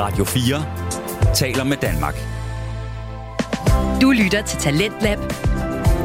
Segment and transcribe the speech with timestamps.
[0.00, 0.64] Radio 4
[1.34, 2.14] taler med Danmark.
[4.00, 5.18] Du lytter til Talentlab.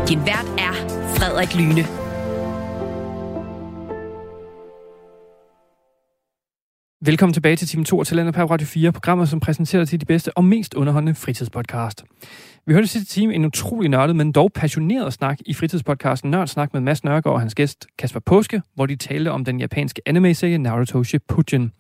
[0.07, 0.73] Din vært er
[1.15, 2.04] Frederik Lyne.
[7.05, 10.05] Velkommen tilbage til time 2 af Talenter på Radio 4, programmet, som præsenterer til de
[10.05, 12.04] bedste og mest underholdende fritidspodcast.
[12.65, 16.73] Vi hørte sidste time en utrolig nørdet, men dog passioneret snak i fritidspodcasten Nørd Snak
[16.73, 20.58] med Mads Nørgaard og hans gæst Kasper Påske, hvor de talte om den japanske anime-serie
[20.58, 21.72] Naruto Shippuden.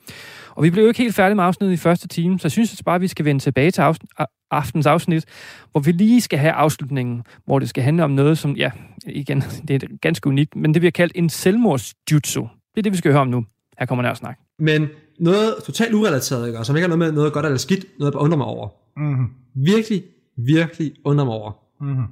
[0.49, 2.79] Og vi blev jo ikke helt færdige med afsnittet i første time, så jeg synes
[2.79, 5.25] at bare, at vi skal vende tilbage til afsn- aftens afsnit,
[5.71, 8.71] hvor vi lige skal have afslutningen, hvor det skal handle om noget, som, ja,
[9.07, 12.41] igen, det er ganske unikt, men det bliver kaldt en selvmordsjutsu.
[12.41, 13.45] Det er det, vi skal høre om nu.
[13.79, 14.37] Her kommer Nørd Snak.
[14.59, 14.87] Men
[15.19, 16.59] noget totalt urelateret, ikke?
[16.59, 18.69] Og som ikke har noget med noget godt eller skidt, noget jeg undrer mig over.
[18.97, 19.25] Mm-hmm.
[19.65, 20.03] Virkelig,
[20.45, 21.51] virkelig undrer mig over.
[21.81, 22.05] Mm-hmm.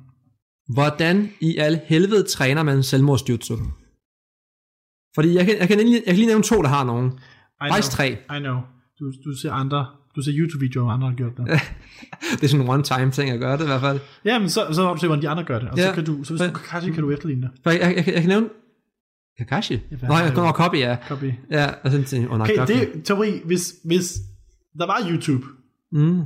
[0.73, 3.55] Hvordan i al helvede træner man selvmordsjutsu?
[5.15, 7.11] Fordi jeg kan, jeg, kan lige, jeg kan lige nævne to, der har nogen.
[7.71, 8.07] Faktisk tre.
[8.09, 8.57] I know.
[8.99, 11.45] Du, du ser andre, du ser YouTube-videoer, hvor andre har gjort det.
[12.37, 13.99] Det er sådan en one-time ting at gøre det i hvert fald.
[14.25, 15.69] ja, men så, så har du set, hvordan de andre gør det.
[15.69, 15.87] Og Ja.
[15.87, 17.51] så kan du, så hvis du Kakashi, kan du efterligne det.
[17.63, 18.49] For jeg, jeg, jeg, jeg kan nævne...
[19.37, 19.79] Kakashi?
[20.07, 20.97] Nå, jeg går nok copy, ja.
[21.07, 21.31] Copy.
[21.51, 22.71] Ja, og sådan tænkte oh, nej, Okay, copy.
[22.73, 23.41] det er teori.
[23.45, 24.13] Hvis, hvis
[24.79, 25.45] der var YouTube,
[25.91, 26.21] Mm.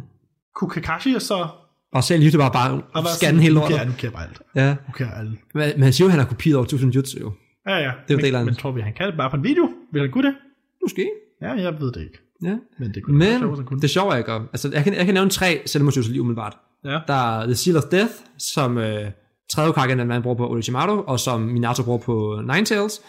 [0.56, 1.48] kunne Kakashi så...
[1.94, 3.88] Og selv YouTube bare, bare Og være scanne hele lortet.
[3.88, 4.42] nu kan jeg bare alt.
[4.56, 4.70] Ja.
[4.70, 5.30] Nu kan jeg alt.
[5.54, 7.32] Men, men han siger jo, han har kopieret over 1000 jutsu jo.
[7.68, 7.84] Ja, ja.
[7.86, 8.54] jo men, det eller andet.
[8.54, 9.70] men tror vi, han kan det bare på en video?
[9.94, 10.36] Vil han kunne det?
[10.84, 11.10] Måske.
[11.42, 12.18] Ja, jeg ved det ikke.
[12.44, 12.56] Ja.
[12.80, 13.82] Men det kunne være Men sjovt, han kunne.
[13.82, 14.32] det sjove er, ikke?
[14.32, 16.58] Altså, jeg kan, jeg kan nævne tre selvmordsjutsu lige umiddelbart.
[16.86, 17.00] Ja.
[17.08, 19.12] Der er The Seal of Death, som øh,
[19.54, 23.02] tredje Kagen man bruger på Orochimaru, og som Minato bruger på Ninetales.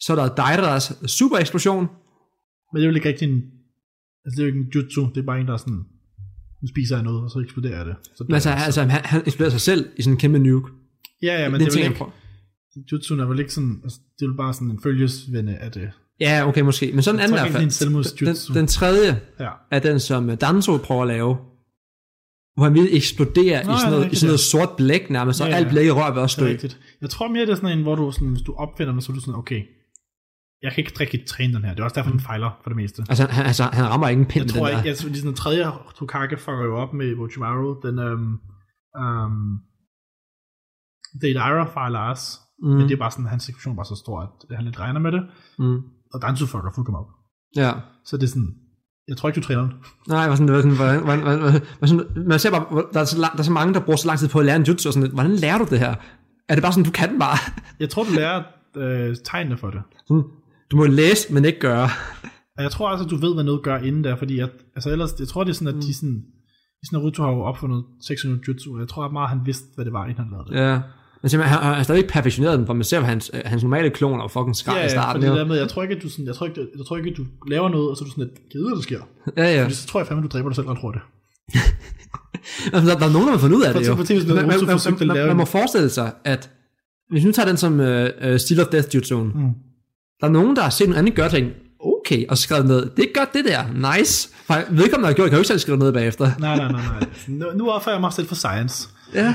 [0.00, 1.88] Så er der Daidas super eksplosion.
[2.72, 3.42] Men det er jo ikke rigtig en...
[4.24, 5.08] Altså, det er jo ikke en jutsu.
[5.14, 5.84] Det er bare en, der er sådan...
[6.62, 7.96] Nu spiser jeg noget, og så eksploderer det.
[8.14, 10.70] Så Men altså, altså han, han eksploderer sig selv i sådan en kæmpe nuke.
[11.22, 12.04] Ja, ja, men det det, er vel ikke...
[12.92, 13.80] Jutsu er vel ikke sådan...
[13.84, 15.90] Altså, det er vel bare sådan en følgesvende af det.
[16.20, 16.90] Ja, okay, måske.
[16.92, 18.48] Men sådan en anden i hvert er fald.
[18.48, 19.50] Den, den tredje Ja.
[19.70, 21.36] er den, som Danzo prøver at lave.
[22.56, 25.46] Hvor han vil eksplodere Nå, i, sådan noget, i sådan noget sort blæk nærmest, og
[25.46, 25.56] Ja, ja.
[25.58, 26.80] alt blæk i rør vil også rigtigt.
[27.00, 29.12] Jeg tror mere, det er sådan en, hvor du, sådan, hvis du opfinder den, så
[29.12, 29.62] er du sådan, okay,
[30.62, 31.70] jeg kan ikke rigtig træne den her.
[31.74, 33.02] Det er også derfor, den fejler for det meste.
[33.08, 34.84] Altså, han, altså, han rammer ikke en pind Jeg tror den der.
[34.84, 35.64] jeg tror, lige sådan den tredje
[35.98, 37.80] Tokage fucker jo op med Orochimaru.
[37.82, 38.32] Den, øhm,
[39.02, 39.52] øhm,
[41.22, 42.38] Deidara fejler også.
[42.62, 42.68] Mm.
[42.68, 44.20] Men det er bare sådan, hans eksplosion bare så stor,
[44.50, 45.22] at han lidt regner med det.
[45.58, 45.78] Mm.
[46.14, 47.10] Og Danzo fucker fuldkommen op.
[47.56, 47.72] Ja.
[48.04, 48.54] Så det er sådan,
[49.08, 49.72] jeg tror ikke, du træner den.
[50.08, 53.04] Nej, var sådan, var sådan, hvordan, hvordan, hvordan, hvordan, sådan, man ser bare, der er,
[53.04, 54.62] så lang, der er så mange, der bruger så lang tid på at lære en
[54.62, 55.94] jutsu, og sådan, hvordan lærer du det her?
[56.48, 57.38] Er det bare sådan, du kan den bare?
[57.80, 58.42] Jeg tror, du lærer
[58.76, 59.82] øh, tegnene for det.
[60.08, 60.24] Sådan,
[60.70, 61.88] du må læse, men ikke gøre.
[62.56, 64.90] Og jeg tror også, at du ved, hvad noget gør inden der, fordi at, altså
[64.90, 66.16] ellers, jeg tror, det er sådan, at de sådan,
[66.80, 69.66] de sådan, Naruto har jo opfundet 600 jutsu, og jeg tror at meget, han vidste,
[69.74, 70.56] hvad det var, inden han lavede det.
[70.56, 70.80] Ja.
[71.22, 73.62] Men simpelthen, han, han har stadig ikke perfektioneret den, for man ser, hans, øh, hans
[73.62, 75.22] normale kloner og fucking skrald i starten.
[75.22, 75.32] fordi jo.
[75.32, 77.10] det der med, jeg tror ikke, at du, sådan, jeg tror ikke, jeg tror ikke,
[77.10, 79.00] at du laver noget, og så er du sådan, at gider det sker.
[79.36, 79.62] Ja, ja.
[79.62, 81.04] Fordi så tror jeg fandme, du dræber dig selv ret hurtigt.
[82.72, 83.92] Altså, der, der er nogen, der har fundet ud af For det jo.
[83.92, 86.50] eksempel, hvis Man, man, man, man, lave man må en- forestille sig, at
[87.10, 89.50] hvis nu tager den som uh, uh, Steel of Death Jutsu'en, Mm.
[90.20, 93.04] der er nogen, der har set noget andet gøre ting, okay, og skrevet ned, det
[93.04, 94.28] er godt det der, nice.
[94.46, 96.30] For vedkommende har gjort, kan jo ikke selv skrive noget bagefter.
[96.38, 97.08] Nej, nej, nej, nej.
[97.28, 98.88] Nu, nu opfører jeg mig selv for science.
[99.14, 99.34] Ja.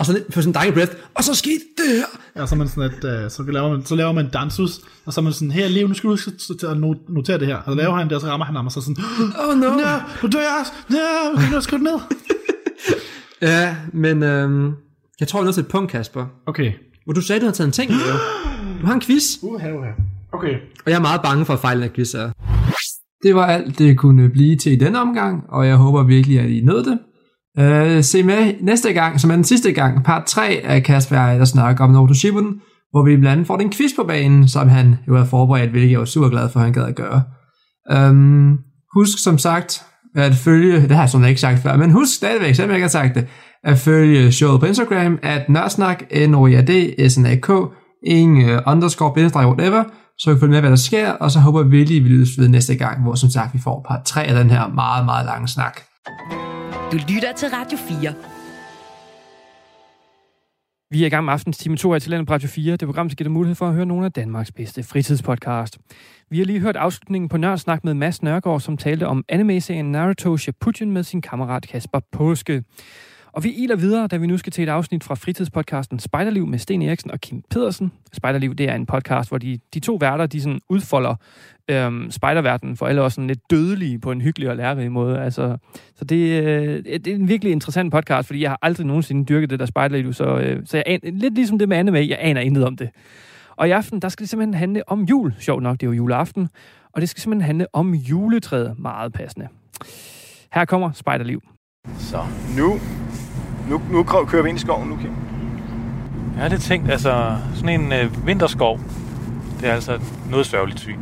[0.00, 2.40] Og så på sådan en breath, og så skete det her.
[2.42, 5.12] Ja, så, er man sådan at, uh, så, laver man, så laver man dansus, og
[5.12, 7.46] så er man sådan, her Leo, nu skal du huske at- at no- notere det
[7.46, 7.56] her.
[7.56, 8.96] Og så laver han det, og så rammer han ham, og så sådan,
[9.38, 9.66] Oh no.
[9.70, 9.76] Nå,
[10.22, 10.72] nu dør jeg også.
[11.34, 11.92] Okay, nu har skrevet ned.
[13.42, 14.72] Ja, men øhm,
[15.20, 16.26] jeg tror, vi er nødt til et punkt, Kasper.
[16.46, 16.72] Okay.
[17.04, 17.98] Hvor du sagde, du har taget en ting med.
[18.80, 19.88] Du har en quiz, Uha, uha.
[20.32, 20.54] Okay.
[20.84, 22.30] og jeg er meget bange for at fejle den quiz her.
[23.22, 26.50] Det var alt, det kunne blive til i denne omgang, og jeg håber virkelig, at
[26.50, 26.98] I nød det.
[27.58, 31.30] Uh, se med næste gang, som er den sidste gang, part 3 af Kasper og
[31.30, 34.48] jeg, der snakker om Naruto Shippuden, hvor vi blandt andet får den quiz på banen,
[34.48, 36.94] som han jo har forberedt, hvilket jeg var super glad for, at han gad at
[36.94, 37.22] gøre.
[38.10, 38.58] Um,
[38.94, 39.82] husk som sagt
[40.16, 42.84] at følge, det har jeg sådan ikke sagt før, men husk stadigvæk, selvom jeg ikke
[42.84, 43.26] har sagt det,
[43.64, 47.50] at følge showet på Instagram, at nørsnak, n o r d s n a k
[48.06, 49.84] ingen uh, underscore, bindestreg, whatever,
[50.18, 52.08] så vi kan følge med, hvad der sker, og så håber vi virkelig, at vi
[52.08, 55.04] lyttes ved næste gang, hvor som sagt vi får part 3 af den her meget,
[55.04, 55.80] meget lange snak.
[56.92, 58.14] Du lytter til Radio 4.
[60.90, 62.76] Vi er i gang med aftens time 2 af Talent på Radio 4.
[62.76, 65.78] Det program, der giver dig mulighed for at høre nogle af Danmarks bedste fritidspodcast.
[66.30, 69.92] Vi har lige hørt afslutningen på Nørd Snak med Mads Nørgaard, som talte om anime-serien
[69.92, 72.64] Naruto Shippuden med sin kammerat Kasper Påske.
[73.32, 76.58] Og vi iler videre, da vi nu skal til et afsnit fra fritidspodcasten Spejderliv med
[76.58, 77.92] Sten Eriksen og Kim Pedersen.
[78.12, 81.14] Spejderliv, det er en podcast, hvor de, de to værter, de sådan udfolder
[81.70, 85.20] øhm, spejderverdenen for alle os sådan lidt dødelige på en hyggelig og lærerig måde.
[85.20, 85.56] Altså,
[85.96, 89.50] så det, øh, det er en virkelig interessant podcast, fordi jeg har aldrig nogensinde dyrket
[89.50, 92.40] det der spejderliv, så, øh, så jeg aner, lidt ligesom det med anime, jeg aner
[92.40, 92.90] intet om det.
[93.56, 95.34] Og i aften, der skal det simpelthen handle om jul.
[95.38, 96.48] Sjovt nok, det er jo juleaften.
[96.92, 99.48] Og det skal simpelthen handle om juletræet meget passende.
[100.52, 101.42] Her kommer Spejderliv.
[101.98, 102.80] Så nu,
[103.68, 105.12] nu, nu kører vi ind i skoven nu, Kim.
[106.34, 108.80] Jeg har lidt tænkt, altså sådan en øh, vinterskov,
[109.60, 110.00] det er altså
[110.30, 110.98] noget sørgeligt syn.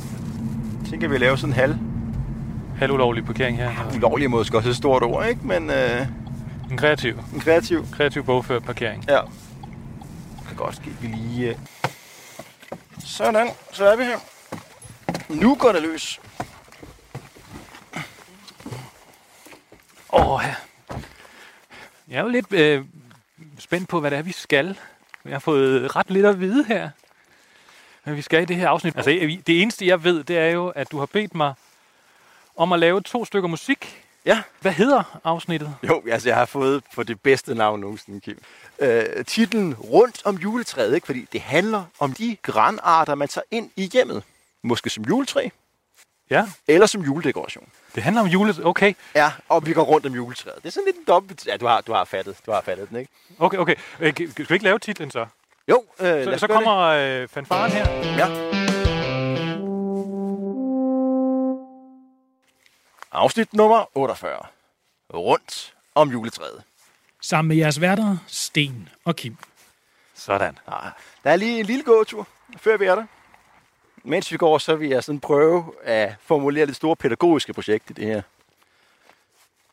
[0.90, 1.76] Tænker, vi laver sådan en halv,
[2.78, 3.70] Halvulovlig parkering her.
[3.96, 5.40] ulovlig er måske også et stort ord, ikke?
[5.46, 6.06] Men øh,
[6.70, 7.86] En kreativ, en kreativ.
[7.92, 9.04] kreativ bogført parkering.
[9.08, 9.20] Ja.
[10.38, 11.48] Det kan godt ske, vi lige...
[11.48, 11.54] Øh...
[13.04, 14.18] Sådan, så er vi her.
[15.28, 16.20] Nu går det løs.
[20.14, 20.42] Åh.
[22.08, 22.84] Jeg er jo lidt øh,
[23.58, 24.78] spændt på, hvad det er, vi skal.
[25.24, 26.90] Jeg har fået ret lidt at vide her,
[28.04, 28.96] hvad vi skal i det her afsnit.
[28.96, 29.10] Altså,
[29.46, 31.54] det eneste, jeg ved, det er jo, at du har bedt mig
[32.56, 34.04] om at lave to stykker musik.
[34.26, 34.42] Ja.
[34.60, 35.74] Hvad hedder afsnittet?
[35.88, 38.38] Jo, altså jeg har fået på det bedste navn nogensinde, Kim.
[38.78, 41.06] Øh, titlen Rundt om juletræet, ikke?
[41.06, 44.22] fordi det handler om de granarter, man tager ind i hjemmet.
[44.62, 45.48] Måske som juletræ,
[46.30, 47.68] Ja, eller som juledekoration.
[47.94, 48.64] det handler om julet.
[48.66, 50.56] Okay, Ja, og vi går rundt om juletræet.
[50.56, 51.46] Det er sådan lidt en dobbelt...
[51.46, 52.36] Ja, du har, du har fattet.
[52.46, 53.10] Du har fattet den, ikke?
[53.38, 53.74] okay, okay.
[54.00, 55.26] Øh, kan- Skal vi ikke lave titlen så?
[55.68, 57.88] Jo, øh, lad Så, os så kommer øh, fanfaren her.
[58.18, 58.50] Ja.
[63.12, 64.42] Afsnit nummer 48.
[65.14, 66.62] Rundt om juletræet.
[67.20, 69.36] Sammen med jeres værter, Sten og Kim.
[70.14, 70.58] Sådan.
[70.66, 70.90] Ah,
[71.24, 72.28] Der er lige en lille gåtur,
[72.58, 73.06] før vi er der.
[74.06, 77.92] Mens vi går, så vil jeg sådan prøve at formulere det store pædagogiske projekt i
[77.92, 78.22] det her.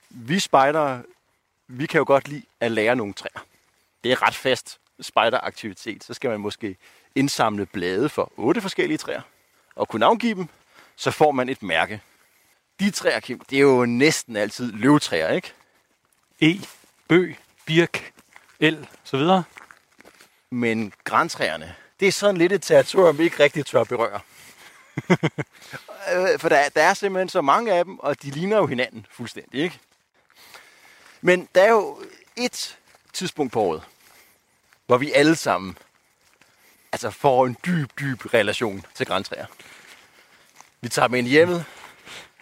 [0.10, 1.04] Vi spejdere,
[1.68, 3.46] vi kan jo godt lide at lære nogle træer.
[4.04, 6.04] Det er ret fast spejderaktivitet.
[6.04, 6.78] Så skal man måske
[7.16, 9.22] indsamle blade for otte forskellige træer.
[9.76, 10.48] Og kunne navngive dem,
[10.96, 12.02] så får man et mærke.
[12.80, 15.54] De træer, Kim, det er jo næsten altid løvtræer, ikke?
[16.42, 16.60] E,
[17.08, 18.14] bøg, birk,
[18.60, 19.44] el, så videre.
[20.50, 24.20] Men græntræerne, det er sådan lidt et territorium, vi ikke rigtig tør berøre.
[26.14, 29.06] Øh, For der, der er simpelthen så mange af dem, og de ligner jo hinanden
[29.12, 29.80] fuldstændig, ikke?
[31.22, 32.02] Men der er jo
[32.36, 32.78] et
[33.14, 33.84] tidspunkt på året,
[34.86, 35.78] hvor vi alle sammen
[36.92, 39.46] altså får en dyb, dyb relation til græntræer.
[40.82, 41.66] Vi tager dem ind i hjemmet,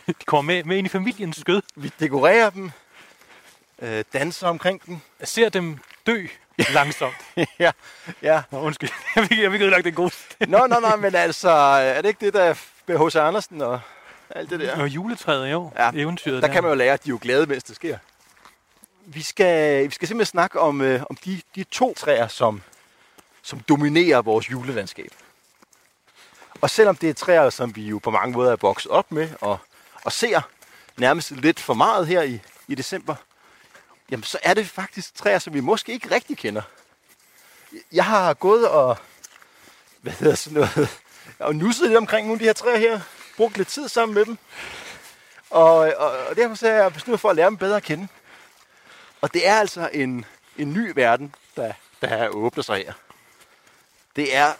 [0.08, 1.62] De kommer med, med ind i familiens skød.
[1.76, 2.72] vi dekorerer dem,
[3.80, 5.00] øh, danser omkring dem.
[5.20, 6.28] Jeg ser dem dø
[6.74, 7.16] langsomt.
[7.60, 7.72] ja,
[8.22, 8.42] ja.
[8.52, 8.90] Nå, undskyld.
[9.16, 10.60] Jeg fik, jeg fik ødelagt den gode stemning.
[10.60, 12.56] Nå, nå, nå, men altså, er det ikke det, der er
[12.88, 13.16] med H.C.
[13.16, 13.80] Andersen og
[14.30, 14.82] alt det der?
[14.82, 15.72] Og juletræet, jo.
[15.78, 17.98] Ja, Eventyret Der kan man jo lære, at de er jo glade, mens det sker.
[19.06, 22.62] Vi skal, vi skal simpelthen snakke om, øh, om de, de to træer, som,
[23.42, 25.12] som dominerer vores julelandskab.
[26.62, 29.30] Og selvom det er træer, som vi jo på mange måder er vokset op med,
[29.42, 29.58] og,
[30.04, 30.42] og ser
[30.98, 33.16] nærmest lidt for meget her i, i december,
[34.12, 36.62] jamen så er det faktisk træer, som vi måske ikke rigtig kender.
[37.92, 38.98] Jeg har gået og,
[40.02, 41.02] hvad hedder sådan noget,
[41.40, 43.02] og nusset lidt omkring nogle af de her træer her,
[43.38, 44.38] brugt lidt tid sammen med dem,
[45.50, 48.08] og, og, og derfor så er jeg besluttet for at lære dem bedre at kende.
[49.22, 50.26] Og det er altså en,
[50.58, 52.94] en ny verden, der, der åbner sig her.
[54.16, 54.54] Det er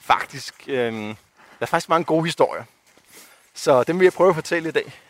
[0.00, 1.14] faktisk, øh, der
[1.60, 2.64] er faktisk mange gode historier.
[3.54, 5.01] Så dem vil jeg prøve at fortælle i dag.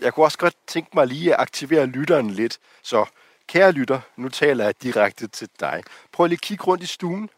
[0.00, 2.58] Jeg kunne også godt tænke mig lige at aktivere lytteren lidt.
[2.82, 3.04] Så
[3.46, 5.82] kære lytter, nu taler jeg direkte til dig.
[6.12, 7.30] Prøv lige at kigge rundt i stuen.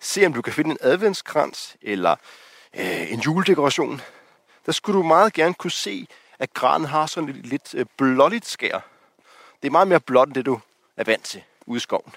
[0.00, 2.16] Se om du kan finde en adventskrans eller
[2.76, 4.00] øh, en juledekoration.
[4.66, 6.06] Der skulle du meget gerne kunne se,
[6.38, 8.80] at granen har sådan lidt, lidt øh, blåligt skær.
[9.62, 10.60] Det er meget mere blåt, end det du
[10.96, 12.12] er vant til ude i skoven.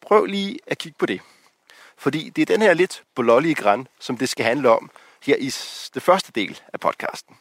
[0.00, 1.20] Prøv lige at kigge på det.
[1.96, 4.90] Fordi det er den her lidt blålige græn, som det skal handle om
[5.22, 5.46] her i
[5.94, 7.36] det første del af podcasten.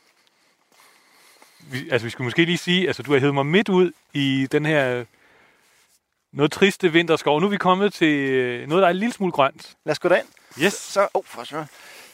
[1.72, 4.48] Vi, altså, vi skulle måske lige sige, altså, du har hævet mig midt ud i
[4.52, 5.06] den her
[6.34, 7.40] noget triste vinterskov.
[7.40, 9.76] Nu er vi kommet til øh, noget, der er en lille smule grønt.
[9.86, 10.28] Lad os gå derind.
[10.62, 10.74] Yes.
[10.74, 11.66] Så, oh, for søren.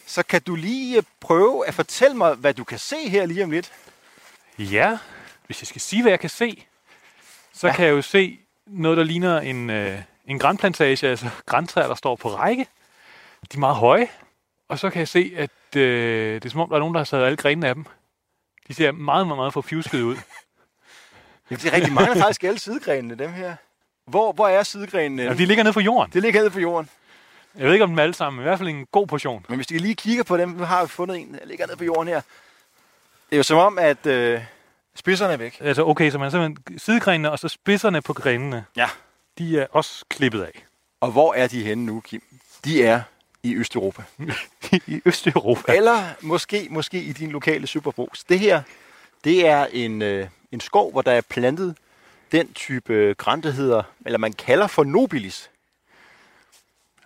[0.06, 3.44] så kan du lige øh, prøve at fortælle mig, hvad du kan se her lige
[3.44, 3.72] om lidt.
[4.60, 4.98] Ja,
[5.46, 6.64] hvis jeg skal sige, hvad jeg kan se,
[7.54, 7.74] så Ja.
[7.74, 12.16] kan jeg jo se noget, der ligner en, øh, en grænplantage, altså græntræer, der står
[12.16, 12.68] på række.
[13.52, 14.08] De er meget høje.
[14.70, 17.00] Og så kan jeg se, at øh, det er som om, der er nogen, der
[17.00, 17.86] har taget alle grenene af dem.
[18.68, 20.16] De ser meget, meget, meget forfjusket ud.
[21.50, 23.56] Det er rigtig mange, faktisk alle sidegrenene, dem her.
[24.08, 25.24] Hvor, hvor er sidegrenene?
[25.24, 26.14] Ja, de ligger nede på jorden.
[26.14, 26.90] Det ligger nede på jorden.
[27.56, 29.46] Jeg ved ikke om dem alle sammen, men i hvert fald en god portion.
[29.50, 31.78] Men hvis du lige kigger på dem, nu har vi fundet en, der ligger nede
[31.78, 32.22] på jorden her.
[33.30, 34.42] Det er jo som om, at øh,
[34.96, 35.58] spidserne er væk.
[35.60, 38.66] Altså okay, så man har simpelthen sidegrenene og så spidserne på grenene.
[38.76, 38.90] Ja.
[39.38, 40.66] De er også klippet af.
[41.02, 42.22] Og hvor er de henne nu, Kim?
[42.66, 43.02] De er
[43.48, 44.04] i Østeuropa.
[44.88, 45.76] I Østeuropa.
[45.76, 48.24] Eller måske, måske i din lokale superbrugs.
[48.24, 48.62] Det her,
[49.24, 51.76] det er en, øh, en skov, hvor der er plantet
[52.32, 55.50] den type øh, græn, der hedder, eller man kalder for nobilis.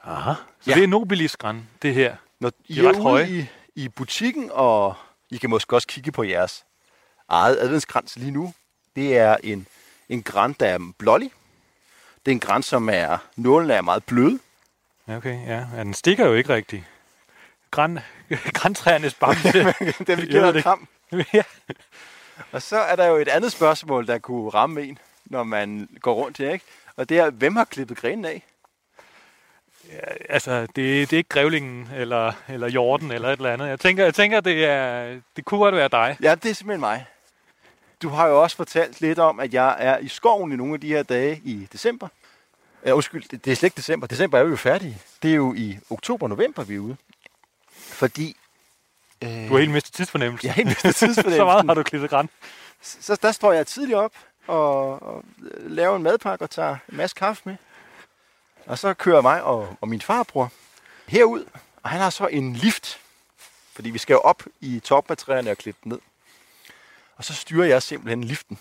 [0.03, 0.33] Aha.
[0.61, 0.75] Så Ja.
[0.75, 2.15] det er Nobilis-græn, det her.
[2.39, 3.29] Når I er ret høje.
[3.29, 3.45] i,
[3.75, 4.95] i butikken, og
[5.29, 6.63] I kan måske også kigge på jeres
[7.29, 8.53] eget adventskrans lige nu.
[8.95, 9.67] Det er en,
[10.09, 11.31] en græn, der er blålig.
[12.25, 14.39] Det er en græn, som er, nålen er meget bløde.
[15.07, 15.65] Ja, Okay, ja.
[15.75, 16.83] ja den stikker jo ikke rigtigt.
[17.71, 17.99] Græn,
[18.57, 19.51] græntræernes bamse.
[20.07, 20.63] Den vi kender det.
[20.63, 20.87] kram.
[21.33, 21.43] ja.
[22.51, 26.13] Og så er der jo et andet spørgsmål, der kunne ramme en, når man går
[26.13, 26.65] rundt her, ikke?
[26.95, 28.43] Og det er, hvem har klippet grenen af?
[30.29, 33.67] Altså, det, det er ikke grævlingen eller, eller jorden eller et eller andet.
[33.67, 36.17] Jeg tænker, jeg tænker det, er, det kunne godt være dig.
[36.21, 37.05] Ja, det er simpelthen mig.
[38.01, 40.79] Du har jo også fortalt lidt om, at jeg er i skoven i nogle af
[40.81, 42.07] de her dage i december.
[42.85, 44.07] Ja, undskyld, det, det er slet ikke december.
[44.07, 44.97] December er vi jo færdige.
[45.23, 46.97] Det er jo i oktober-november, vi er ude.
[47.77, 48.37] Fordi...
[49.23, 50.45] Øh, Du har helt mistet tidsfornemmelse.
[50.45, 51.39] Jeg har helt mistet tidsfornemmelsen.
[51.41, 52.29] Så meget har du klippet græn.
[52.81, 54.11] Så der står jeg tidligt op
[54.47, 55.23] og, og
[55.59, 57.55] laver en madpakke og tager en masse kaffe med.
[58.65, 60.51] Og så kører mig og, og min farbror
[61.07, 61.45] herud,
[61.83, 62.99] og han har så en lift,
[63.73, 65.99] fordi vi skal jo op i toppen af træerne og klippe den ned.
[67.17, 68.59] Og så styrer jeg simpelthen liften.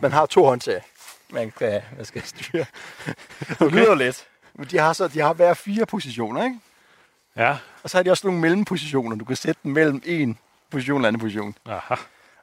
[0.00, 0.82] Man har to håndtag,
[1.32, 2.64] man kan, man skal styre.
[3.58, 4.26] Det lyder let.
[4.54, 6.58] Men de har, så, de har hver fire positioner, ikke?
[7.36, 7.56] Ja.
[7.82, 9.16] Og så har de også nogle mellempositioner.
[9.16, 10.38] Du kan sætte dem mellem en
[10.70, 11.54] position og en anden position.
[11.66, 11.94] Aha.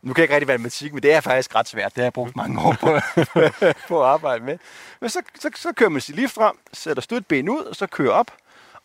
[0.01, 1.95] Nu kan jeg ikke rigtig være matematik, men det er faktisk ret svært.
[1.95, 2.99] Det har jeg brugt mange år på,
[3.89, 4.57] på at arbejde med.
[5.01, 8.11] Men så, så, så kører man sit liv frem, sætter støtben ud, og så kører
[8.11, 8.31] op.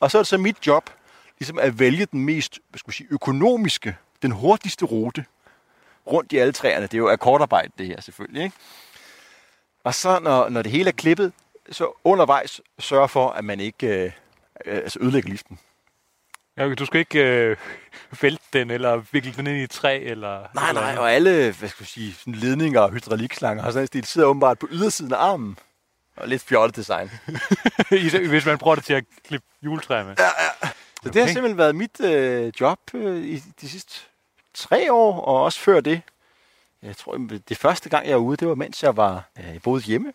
[0.00, 0.90] Og så er det så mit job
[1.38, 5.24] ligesom at vælge den mest hvad skal man sige, økonomiske, den hurtigste rute
[6.06, 6.86] rundt i alle træerne.
[6.86, 8.44] Det er jo akkordarbejde, det her selvfølgelig.
[8.44, 8.56] Ikke?
[9.84, 11.32] Og så når, når det hele er klippet,
[11.70, 14.12] så undervejs sørge for, at man ikke øh,
[14.66, 15.58] øh, altså ødelægger liften.
[16.56, 17.56] Ja, du skal ikke øh,
[18.22, 20.46] vælte den, eller vikle den ind i et træ, eller...
[20.54, 24.02] Nej, nej, og alle hvad skal jeg sige, sådan ledninger og hydraulikslanger har sådan en
[24.02, 25.58] sidder åbenbart på ydersiden af armen.
[26.16, 27.10] Og lidt fjollet design.
[28.28, 30.16] Hvis man prøver det til at klippe juletræ med.
[30.16, 31.32] Så det har Okay.
[31.32, 34.00] simpelthen været mit øh, job øh, i de sidste
[34.54, 36.02] tre år, og også før det.
[36.82, 37.16] Jeg tror,
[37.48, 40.12] det første gang, jeg var ude, det var mens jeg var øh, boede hjemme.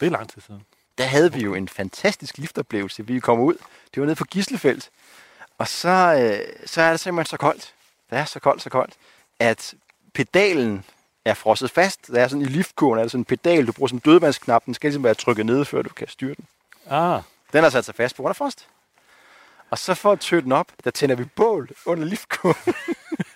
[0.00, 0.62] Det er lang tid siden.
[0.98, 3.06] Der havde vi jo en fantastisk liftoplevelse.
[3.06, 3.54] Vi kom ud,
[3.94, 4.90] det var nede på Gislefeldt.
[5.58, 7.74] Og så, øh, så er det simpelthen så koldt.
[8.10, 8.94] Det er så koldt, så koldt,
[9.38, 9.74] at
[10.14, 10.84] pedalen
[11.24, 12.06] er frosset fast.
[12.06, 14.64] Der er sådan i liftkurven, er der sådan en pedal, du bruger som dødmandsknap.
[14.66, 16.44] Den skal ligesom være trykket ned, før du kan styre den.
[16.90, 18.66] Ah, Den har sat sig fast på grund af frost.
[19.70, 22.56] Og så for at tø den op, der tænder vi bål under liftkurven.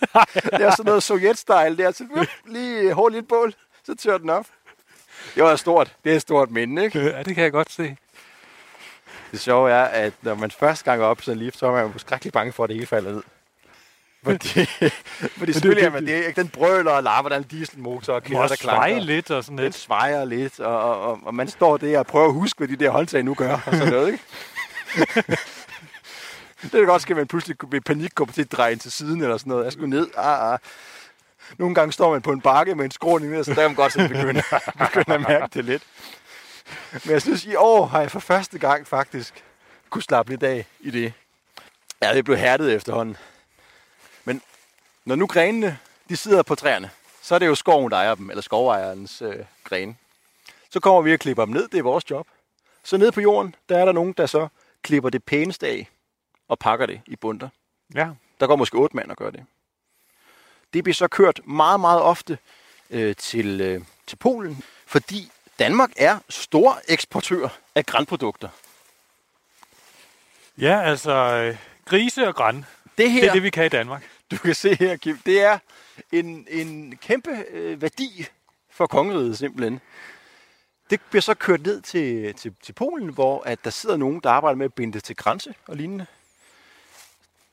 [0.58, 1.92] det er sådan noget sovjet-style der.
[1.92, 3.54] Så vup, lige hold lidt bål,
[3.86, 4.46] så tør den op.
[5.34, 5.92] Det var stort.
[6.04, 7.00] Det er et stort minde, ikke?
[7.00, 7.96] ja, det kan jeg godt se.
[9.32, 11.70] Det sjove er, at når man første gang er på sådan en lift, så er
[11.88, 13.22] man skrækkelig bange for, at det hele falder ned.
[14.24, 14.64] Fordi,
[15.38, 16.40] fordi selvfølgelig er man det, ikke?
[16.40, 19.00] Den brøler og larmer, der er en dieselmotor og Må kender, der klanker.
[19.00, 19.74] lidt og sådan Den lidt.
[19.74, 22.76] svejer lidt, og, og, og, og, man står der og prøver at huske, hvad de
[22.76, 24.24] der håndtag nu gør, og sådan noget, ikke?
[26.62, 28.92] det kan godt ske, at man pludselig ved panik kommer til at dreje ind til
[28.92, 29.64] siden eller sådan noget.
[29.64, 30.10] Jeg skulle ned.
[30.16, 30.58] Ah, ah.
[31.58, 33.74] Nogle gange står man på en bakke med en skråning ned, så der kan man
[33.74, 34.42] godt sådan begynde,
[34.86, 35.82] begynde at mærke det lidt.
[37.04, 39.44] Men jeg synes, i år har jeg for første gang faktisk
[39.90, 41.12] kunne slappe lidt af i det.
[42.02, 43.16] Ja, det blev hærdet efterhånden.
[44.24, 44.42] Men
[45.04, 46.90] når nu grenene, de sidder på træerne,
[47.22, 49.96] så er det jo skoven, der ejer dem, eller skovejerens øh, grene.
[50.70, 52.26] Så kommer vi og klipper dem ned, det er vores job.
[52.84, 54.48] Så ned på jorden, der er der nogen, der så
[54.82, 55.88] klipper det pæneste af
[56.48, 57.48] og pakker det i bunter.
[57.94, 58.08] Ja.
[58.40, 59.44] Der går måske otte mand og gør det.
[60.72, 62.38] Det bliver så kørt meget, meget ofte
[62.90, 68.48] øh, til, øh, til Polen, fordi Danmark er stor eksportør af grænprodukter.
[70.58, 72.64] Ja, altså øh, grise og græn.
[72.98, 74.02] Det her, Det er det, vi kan i Danmark.
[74.30, 75.58] du kan se her, Kim, det er
[76.12, 78.26] en, en kæmpe øh, værdi
[78.70, 79.80] for kongeriget simpelthen.
[80.90, 84.30] Det bliver så kørt ned til, til, til Polen, hvor at der sidder nogen, der
[84.30, 86.06] arbejder med at binde det til grænse og lignende.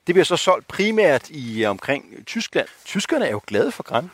[0.06, 2.68] Det bliver så solgt primært i øh, omkring Tyskland.
[2.84, 4.04] Tyskerne er jo glade for græn.
[4.04, 4.08] De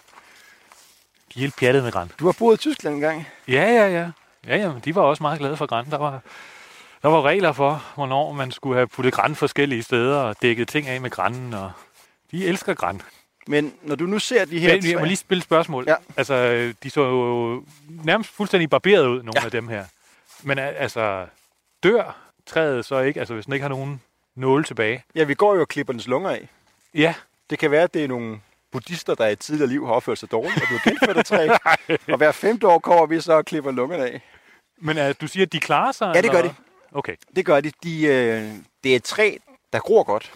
[1.36, 2.10] er helt pjattet med græn.
[2.18, 3.26] Du har boet i Tyskland engang.
[3.48, 4.10] Ja, ja, ja.
[4.46, 5.90] Ja, ja, de var også meget glade for græn.
[5.90, 6.20] Der var,
[7.02, 10.86] der var regler for, hvornår man skulle have puttet græn forskellige steder og dækket ting
[10.86, 11.54] af med grænnen.
[11.54, 11.72] Og
[12.30, 13.02] de elsker græn.
[13.46, 15.84] Men når du nu ser de her Men jeg må lige spille spørgsmål.
[15.88, 15.94] Ja.
[16.16, 16.34] Altså,
[16.82, 19.40] de så jo nærmest fuldstændig barberet ud, nogle Ja.
[19.40, 19.44] ja.
[19.44, 19.84] af dem her.
[20.42, 21.26] Men øh, altså,
[21.82, 24.00] dør træet så ikke, altså hvis den ikke har nogen
[24.36, 25.04] nåle tilbage?
[25.14, 26.48] Ja, vi går jo og klipper dens lunger af.
[26.94, 27.14] Ja,
[27.50, 28.40] Det kan være, at det er nogle
[28.72, 31.26] buddhister, der i et tidligere liv har opført sig dårligt, og du har genført et
[31.26, 31.48] træ.
[32.12, 34.20] og hver femte år kommer vi så og klipper lungerne af.
[34.78, 36.12] men uh, du siger, at de klarer sig?
[36.14, 36.52] Ja, det gør eller?
[36.52, 36.56] de.
[36.92, 37.16] Okay.
[37.36, 37.72] Det gør de.
[37.82, 38.52] de øh,
[38.84, 39.36] det er et træ,
[39.72, 40.32] der gror godt.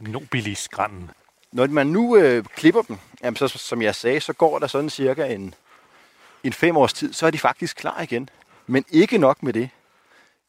[0.00, 1.10] Nobilis grænnen.
[1.52, 4.90] Når man nu øh, klipper dem, jamen så, som jeg sagde, så går der sådan
[4.90, 5.54] cirka en,
[6.44, 8.28] en fem års tid, så er de faktisk klar igen.
[8.66, 9.70] Men ikke nok med det.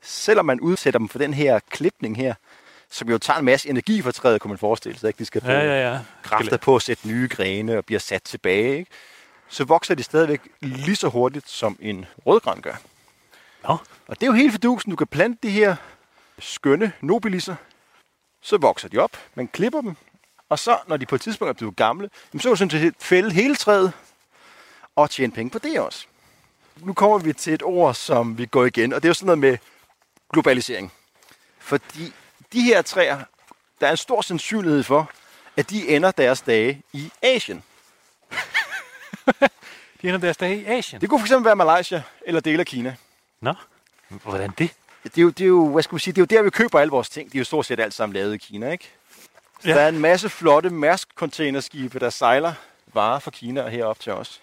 [0.01, 2.33] selvom man udsætter dem for den her klipning her,
[2.91, 5.07] som jo tager en masse energi fra træet, kunne man forestille sig.
[5.07, 5.19] Ikke?
[5.19, 5.99] De skal få Ja, ja, ja.
[6.23, 8.77] kræfter på at sætte nye grene og bliver sat tilbage.
[8.77, 8.91] Ikke?
[9.49, 12.75] Så vokser de stadigvæk lige så hurtigt, som en rødgran gør.
[13.63, 13.77] Nå.
[14.07, 14.89] Og det er jo helt fordusen.
[14.89, 15.75] Du kan plante de her
[16.39, 17.55] skønne nobilisser.
[18.41, 19.17] Så vokser de op.
[19.35, 19.95] Man klipper dem.
[20.49, 22.95] Og så, når de på et tidspunkt er blevet gamle, så er du sådan set
[22.99, 23.91] fælde hele træet
[24.95, 26.05] og tjene penge på det også.
[26.77, 29.25] Nu kommer vi til et ord, som vi går igen, og det er jo sådan
[29.25, 29.57] noget med
[30.33, 30.91] globalisering.
[31.59, 32.13] Fordi
[32.53, 33.19] de her træer,
[33.81, 35.11] der er en stor sandsynlighed for,
[35.57, 37.63] at de ender deres dage i Asien.
[40.01, 41.01] De ender deres dage i Asien.
[41.01, 42.95] Det kunne fx være Malaysia eller dele af Kina.
[43.41, 43.53] Nå,
[44.09, 44.69] hvordan det?
[45.03, 46.49] Det er, jo, det, er jo, hvad skal man sige, det er jo der, vi
[46.49, 47.31] køber alle vores ting.
[47.31, 48.89] De er jo stort set alt sammen lavet i Kina, ikke?
[49.61, 49.73] Så Ja.
[49.75, 52.53] der er en masse flotte Mærsk-containerskibe, der sejler
[52.93, 54.41] varer fra Kina og herop til os.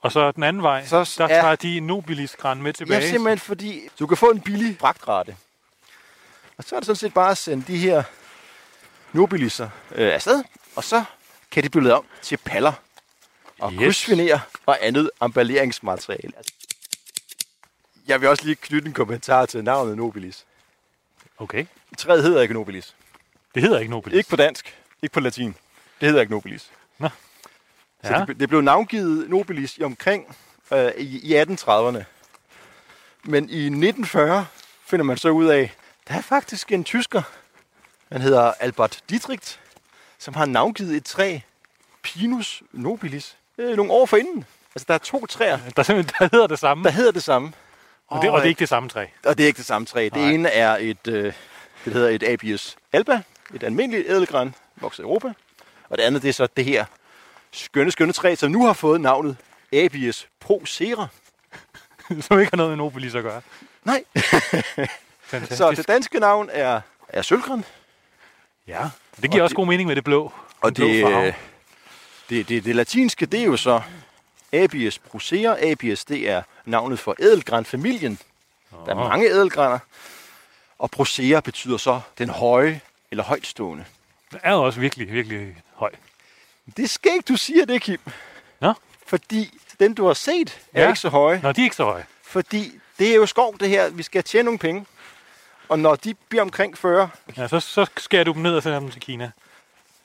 [0.00, 3.00] Og så den anden vej, Så der er- tager de Nobilis-gran med tilbage.
[3.00, 5.36] Ja, simpelthen fordi du kan få en billig fragtrate.
[6.58, 8.02] Og så er det sådan set bare at sende de her
[9.12, 10.44] nobilisser øh, afsted,
[10.76, 11.04] og så
[11.50, 12.72] kan de blive lavet om til paller
[13.58, 13.78] og Yes.
[13.78, 16.32] krydsfiner og andet emballeringsmateriale.
[18.06, 20.44] Jeg vil også lige knytte en kommentar til navnet Nobilis.
[21.38, 21.66] Okay.
[21.98, 22.94] Træet hedder ikke Nobilis.
[23.54, 24.16] Det hedder ikke Nobilis.
[24.16, 25.54] Ikke på dansk, ikke på latin.
[26.00, 26.70] Det hedder ikke Nobilis.
[26.98, 27.08] Nå.
[28.04, 28.24] Så Ja.
[28.28, 30.36] det, det blev navngivet Nobilis i omkring
[30.72, 32.02] øh, i, i 1830'erne.
[33.24, 34.46] Men i 1940
[34.86, 35.74] finder man så ud af,
[36.08, 37.22] der er faktisk en tysker,
[38.12, 39.58] han hedder Albert Dietrich,
[40.18, 41.38] som har navngivet et træ,
[42.02, 44.44] Pinus nobilis, øh, nogle år forinden.
[44.74, 47.52] Altså, der er to træer, Der, er der hedder det samme, der hedder det samme.
[48.08, 49.06] og, det, og det er ikke det samme træ.
[49.24, 50.04] Og det er ikke det samme træ.
[50.04, 50.30] Det Nej.
[50.30, 51.32] ene er et, øh,
[51.84, 53.22] det hedder et Abies alba,
[53.54, 55.32] et almindeligt ædelgran, vokset i Europa.
[55.88, 56.84] Og det andet, det er så det her
[57.52, 59.36] skønne, skønne træ, som nu har fået navnet
[59.72, 61.06] Abies procera.
[62.20, 63.40] som ikke har noget med Nobilis at gøre.
[63.84, 64.04] Nej,
[65.26, 65.58] Fantastisk.
[65.58, 67.64] så det danske navn er, er sølvgran.
[68.66, 68.90] Ja,
[69.22, 70.32] det giver Og også det- god mening med det blå.
[70.60, 71.34] Og Den blå det, øh,
[72.30, 73.80] det, det, det latinske, det er jo så
[74.52, 75.56] Abies procera.
[75.70, 78.18] Abies, det er navnet for ædelgranfamilien.
[78.86, 79.78] Der er mange ædelgraner.
[80.78, 83.84] Og procera betyder så den høje eller højtstående.
[84.32, 85.90] Det er jo også virkelig, virkelig høj.
[86.76, 88.00] Det skal ikke, du siger det, Kim.
[88.60, 88.72] Nå.
[89.06, 90.88] Fordi dem, du har set, er Ja.
[90.88, 91.40] ikke så høje.
[91.42, 92.06] Nå, de er ikke så høje.
[92.22, 93.90] Fordi det er jo skov, det her.
[93.90, 94.86] Vi skal tjene nogle penge.
[95.68, 98.80] Og når de bliver omkring 40, Ja, så, så skærer du dem ned og sender
[98.80, 99.30] dem til Kina.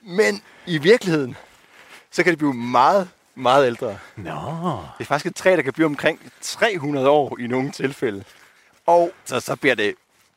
[0.02, 1.38] men i virkeligheden,
[2.12, 3.98] så kan de blive meget, meget ældre.
[4.16, 4.32] Nå.
[4.98, 8.24] Det er faktisk et træ, der kan blive omkring 300 år i nogle tilfælde.
[8.86, 9.96] Og så, så bliver det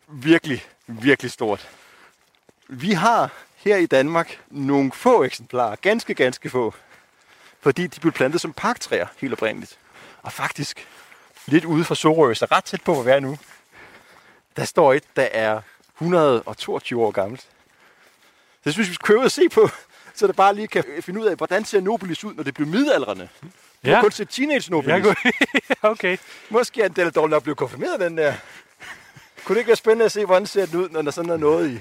[0.08, 1.68] virkelig, virkelig stort.
[2.68, 6.74] Vi har her i Danmark nogle få eksemplarer, ganske, ganske få,
[7.60, 9.78] fordi de blev plantet som parktræer helt oprindeligt.
[10.22, 10.86] Og faktisk
[11.46, 13.38] lidt ude for Sorø, så ret tæt på, hvor vi er nu,
[14.56, 15.60] der står et, der er
[15.96, 17.46] 122 år gammelt.
[18.64, 19.68] Det synes vi, skal købe og se på,
[20.14, 22.68] så det bare lige kan finde ud af, hvordan ser Nobilis ud, når det bliver
[22.68, 23.28] midaldrende.
[23.42, 23.48] Du
[23.90, 24.92] Ja, har kun set teenage Nobilis.
[24.92, 25.32] jeg kunne...
[25.92, 26.16] okay.
[26.50, 28.34] Måske er en del at blive konfirmeret, den der.
[29.44, 31.36] Kunne det ikke være spændende at se, hvordan ser den ud, når der sådan er
[31.36, 31.80] noget i,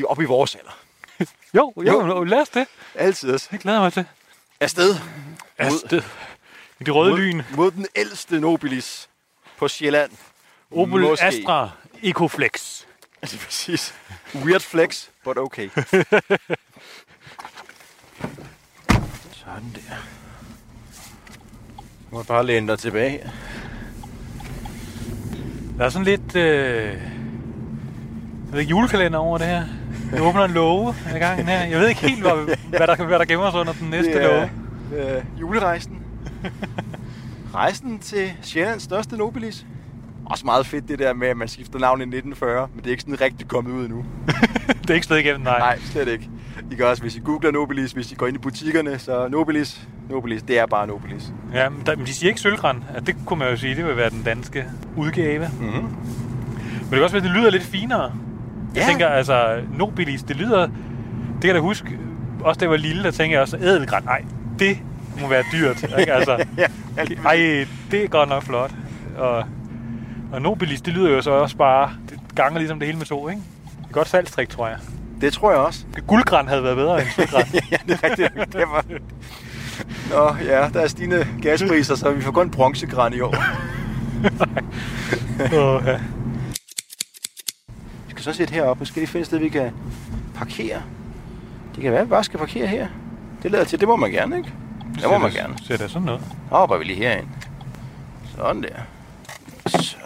[0.00, 0.78] i op i vores alder?
[1.54, 2.24] Jo, jo, jo.
[2.24, 2.66] lad os det.
[2.94, 3.48] Altid også.
[3.50, 4.04] Det glæder jeg mig til.
[4.60, 4.96] Afsted
[5.58, 6.02] Afsted.
[6.80, 7.42] I det røde mod, lyn.
[7.56, 9.08] mod den ældste Nobilis
[9.58, 10.10] på Sjælland.
[10.70, 11.24] Opel Måske.
[11.24, 11.70] Astra
[12.02, 12.82] Ecoflex.
[13.22, 13.94] Det er præcis.
[14.34, 15.68] Weird flex, but okay.
[19.32, 19.96] Sådan der.
[22.10, 23.30] Du må bare læne dig tilbage.
[25.78, 26.36] Der er sådan lidt...
[26.36, 26.86] Øh...
[28.46, 29.64] Jeg ved ikke, julekalender over det her.
[30.12, 31.64] Jeg åbner en låge i gangen her.
[31.64, 34.22] Jeg ved ikke helt, hvad, hvad, der, hvad der gemmer sig under den næste Det
[34.22, 34.50] låge.
[34.92, 36.02] er øh, julerejsen.
[37.54, 39.66] Rejsen til Sjællands største Nobilis.
[40.30, 42.90] Også meget fedt det der med, at man skifter navn i 1940, men det er
[42.90, 44.04] ikke sådan rigtig kommet ud endnu.
[44.82, 45.58] Det er ikke slået igennem, nej.
[45.58, 46.30] Nej, slet ikke.
[46.70, 49.88] I kan også, hvis I googler Nobilis, hvis I går ind i butikkerne, så Nobilis,
[50.10, 51.32] Nobilis, det er bare Nobilis.
[51.54, 52.84] Ja, men, der, men de siger ikke sølvgran.
[52.94, 54.64] Ja, det kunne man jo sige, det vil være den danske
[54.96, 55.48] udgave.
[55.60, 55.68] Mhm.
[55.70, 55.90] Men
[56.80, 58.02] det kan også være, at det lyder lidt finere.
[58.02, 58.12] Jeg
[58.82, 58.86] Ja.
[58.88, 60.60] tænker, altså, Nobilis, det lyder...
[60.66, 61.98] Det kan jeg da huske,
[62.40, 64.24] også da jeg var lille, der tænker jeg også, ædelgran, nej,
[64.58, 64.78] det
[65.20, 65.82] må være dyrt.
[65.98, 66.12] Ikke?
[66.12, 66.66] Altså, Ja,
[67.24, 68.70] ej, det er godt nok flot.
[69.18, 69.44] Og,
[70.32, 73.28] og Nobilis, det lyder jo så også bare, det ganger ligesom det hele med to,
[73.28, 73.42] ikke?
[73.78, 74.78] Det er godt salgstrik, tror jeg.
[75.20, 75.84] Det tror jeg også.
[76.06, 77.46] Guldgran havde været bedre end sølvgran.
[77.72, 78.52] ja, det er rigtigt.
[78.52, 78.84] Det var...
[80.10, 83.34] Nå, ja, der er stigende gaspriser, så vi får kun bronzegran i år.
[85.52, 85.98] Ja.
[88.06, 88.86] Vi skal så sætte heroppe.
[88.86, 89.70] Skal lige finde et sted, vi kan
[90.34, 90.82] parkere.
[91.74, 92.86] Det kan være, at vi bare skal parkere her.
[93.42, 93.80] Det lader til.
[93.80, 94.52] Det må man gerne, ikke?
[94.94, 95.54] Det må man gerne.
[95.62, 96.20] Ser der sådan noget?
[96.50, 97.26] Hopper vi lige herind.
[98.36, 98.68] Sådan der.
[99.68, 99.96] Så.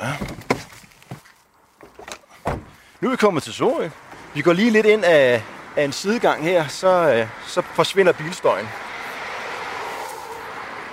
[3.01, 3.89] Nu er vi kommet til Sorø.
[4.35, 5.43] Vi går lige lidt ind af,
[5.77, 8.67] af en sidegang her, så, øh, så forsvinder bilstøjen.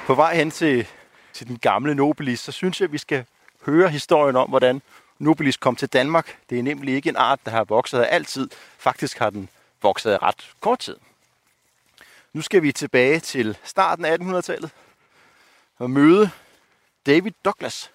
[0.07, 0.87] På vej hen til,
[1.33, 3.25] til den gamle Nobilis, så synes jeg, at vi skal
[3.65, 4.81] høre historien om, hvordan
[5.19, 6.37] Nobilis kom til Danmark.
[6.49, 8.49] Det er nemlig ikke en art, der har vokset af altid.
[8.77, 9.49] Faktisk har den
[9.81, 10.95] vokset af ret kort tid.
[12.33, 14.71] Nu skal vi tilbage til starten af 1800-tallet
[15.77, 16.29] og møde
[17.05, 17.91] David Douglas,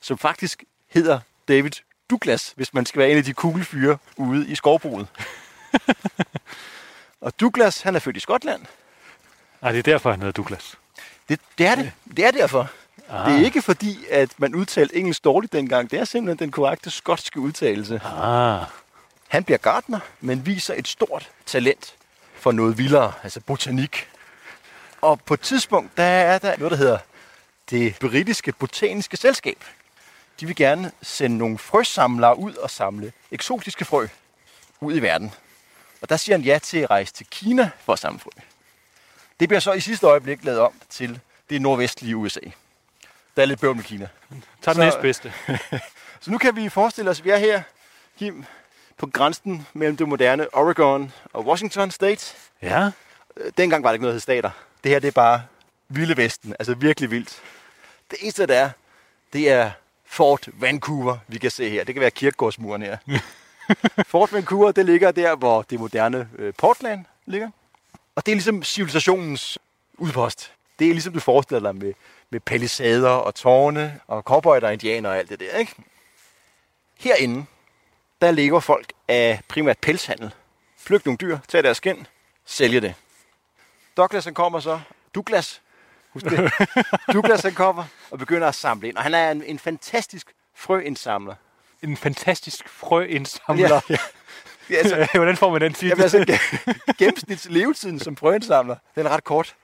[0.00, 1.70] som faktisk hedder David
[2.10, 5.06] Douglas, hvis man skal være en af de kuglefyre ude i skovbruget.
[7.20, 8.62] og Douglas, han er født i Skotland.
[9.62, 10.74] Nej, det er derfor, han hedder Douglas.
[11.28, 11.92] Det, det er det.
[12.16, 12.70] Det er derfor.
[13.08, 13.32] Ah.
[13.32, 15.90] Det er ikke fordi, at man udtalte engelsk dårligt dengang.
[15.90, 18.00] Det er simpelthen den korrekte skotske udtalelse.
[18.04, 18.64] Ah.
[19.28, 21.94] Han bliver gartner, men viser et stort talent
[22.34, 24.08] for noget vildere, altså botanik.
[25.00, 26.98] Og på et tidspunkt, der er der noget, der hedder
[27.70, 29.64] det britiske botaniske selskab.
[30.40, 34.06] De vil gerne sende nogle frøsamlere ud og samle eksotiske frø
[34.80, 35.34] ud i verden.
[36.02, 38.30] Og der siger han ja til at rejse til Kina for at samle frø.
[39.40, 41.20] Det bliver så i sidste øjeblik lavet om til
[41.50, 42.40] det nordvestlige USA.
[43.36, 44.08] Der er lidt bøvl med Kina.
[44.62, 45.32] Tag den næstbedste.
[46.20, 47.62] Så nu kan vi forestille os, at vi er her,
[48.18, 48.44] Kim,
[48.96, 52.34] på grænsen mellem det moderne Oregon og Washington State.
[52.62, 52.90] Ja.
[53.36, 54.50] Øh, Dengang var det ikke noget, der hed stater.
[54.84, 55.42] Det her, det er bare
[55.88, 56.54] vilde vesten.
[56.58, 57.42] Altså virkelig vildt.
[58.10, 58.70] Det eneste, der er,
[59.32, 59.70] det er
[60.08, 61.84] Fort Vancouver, vi kan se her.
[61.84, 62.96] Det kan være kirkegårdsmuren her.
[64.06, 67.50] Fort Vancouver, det ligger der, hvor det moderne øh, Portland ligger.
[68.14, 69.58] Og det er ligesom civilisationens
[69.94, 70.52] udpost.
[70.78, 71.92] Det er ligesom du forestiller dig med,
[72.30, 75.74] med palisader og tårne og cowboy og indianer og alt det der, ikke?
[76.98, 77.46] Herinde,
[78.20, 80.34] der lever folk af primært pelshandel.
[80.78, 82.06] Flygt nogle dyr, tag deres skin,
[82.46, 82.94] sælge det.
[83.96, 84.80] Douglas han kommer så.
[85.14, 85.60] Douglas.
[86.12, 86.52] Husk det.
[87.12, 88.96] Douglas han kommer og begynder at samle ind.
[88.96, 91.34] Og han er en, en fantastisk frøindsamler.
[91.82, 93.80] En fantastisk frøindsamler.
[93.90, 93.96] Ja,
[94.70, 95.88] ja, altså, Hvordan får man den titel?
[95.88, 99.54] jamen, altså, ge- gennemsnitslevetiden som frøindsamler, den er ret kort.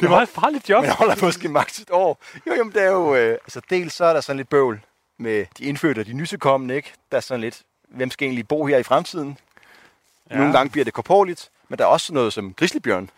[0.00, 0.82] det er meget farligt job.
[0.84, 2.22] Men holder måske maks et år.
[2.46, 3.14] Jo, jamen, det er jo...
[3.14, 4.80] Øh, altså, dels så er der sådan lidt bøvl
[5.18, 6.92] med de indfødte og de nysekommende, ikke?
[7.10, 9.38] Der er sådan lidt, hvem skal egentlig bo her i fremtiden?
[10.30, 10.36] Ja.
[10.36, 13.10] Nogle gange bliver det korporligt, men der er også noget som grizzlybjørn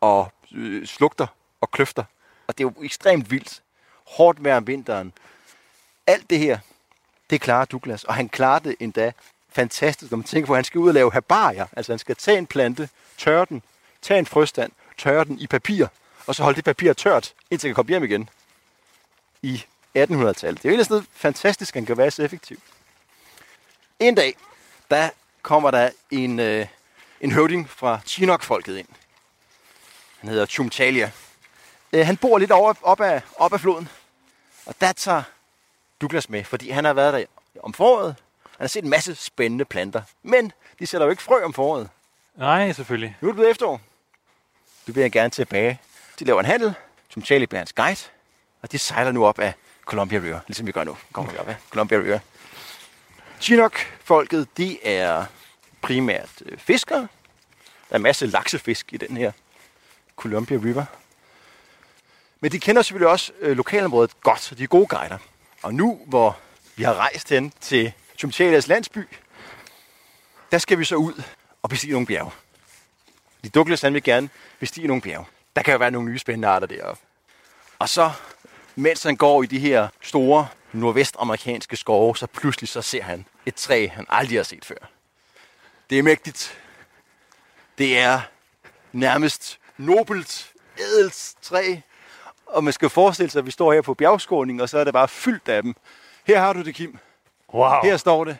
[0.00, 1.26] og øh, slugter
[1.64, 2.04] og kløfter.
[2.46, 3.62] Og det er jo ekstremt vildt.
[4.06, 5.12] Hårdt vejr om vinteren.
[6.06, 6.58] Alt det her,
[7.30, 9.12] det klarer Douglas, og han klarer det endda
[9.52, 11.66] fantastisk, når man tænker på, at han skal ud og lave herbarier.
[11.72, 13.62] Altså han skal tage en plante, tørre den,
[14.02, 15.86] tage en frøstand, tørre den i papir,
[16.26, 18.28] og så holde det papir tørt, indtil han kan komme hjem igen
[19.42, 19.64] i
[19.98, 20.36] 1800-tallet.
[20.36, 22.60] Det er jo egentlig sådan noget fantastisk, at han kan være så effektiv.
[24.00, 24.36] En dag,
[24.90, 25.10] der
[25.42, 26.66] kommer der en, øh,
[27.20, 28.88] en høvding fra Chinook-folket ind.
[30.20, 31.10] Han hedder Chumtalia.
[31.94, 33.88] Øh, han bor lidt over, op, ad, op ad floden,
[34.66, 35.22] og der tager
[36.00, 37.24] Douglas med, fordi han har været der
[37.62, 38.16] om foråret.
[38.42, 41.88] Han har set en masse spændende planter, men de sætter jo ikke frø om foråret.
[42.36, 43.16] Nej, selvfølgelig.
[43.20, 43.80] Nu er det blevet efterår.
[44.86, 45.80] Du vil jeg gerne tilbage.
[46.18, 46.74] De laver en handel,
[47.08, 48.00] som Charlie bliver hans guide,
[48.62, 49.54] og de sejler nu op af
[49.84, 50.96] Columbia River, ligesom vi gør nu.
[51.12, 52.18] Kommer vi op af Columbia River.
[53.40, 55.24] Chinook-folket, de er
[55.82, 57.08] primært øh, fiskere.
[57.88, 59.32] Der er en masse laksefisk i den her
[60.16, 60.84] Columbia River.
[62.44, 65.18] Men de kender selvfølgelig også øh, lokalområdet godt, så de er gode guider.
[65.62, 66.38] Og nu, hvor
[66.76, 69.08] vi har rejst hen til Chumchalias landsby,
[70.50, 71.22] der skal vi så ud
[71.62, 72.30] og bestige nogle bjerge.
[73.44, 74.28] De Douglas han vil gerne
[74.58, 75.24] bestige nogle bjerge.
[75.56, 77.02] Der kan jo være nogle nye spændende arter deroppe.
[77.78, 78.12] Og så,
[78.74, 83.54] mens han går i de her store nordvestamerikanske skove, så pludselig så ser han et
[83.54, 84.90] træ, han aldrig har set før.
[85.90, 86.58] Det er mægtigt.
[87.78, 88.20] Det er
[88.92, 91.76] nærmest nobelt, ædelt træ.
[92.54, 94.92] Og man skal forestille sig, at vi står her på bjergskåning, og så er det
[94.92, 95.74] bare fyldt af dem.
[96.26, 96.98] Her har du det, Kim.
[97.54, 97.82] Wow.
[97.82, 98.36] Her står det.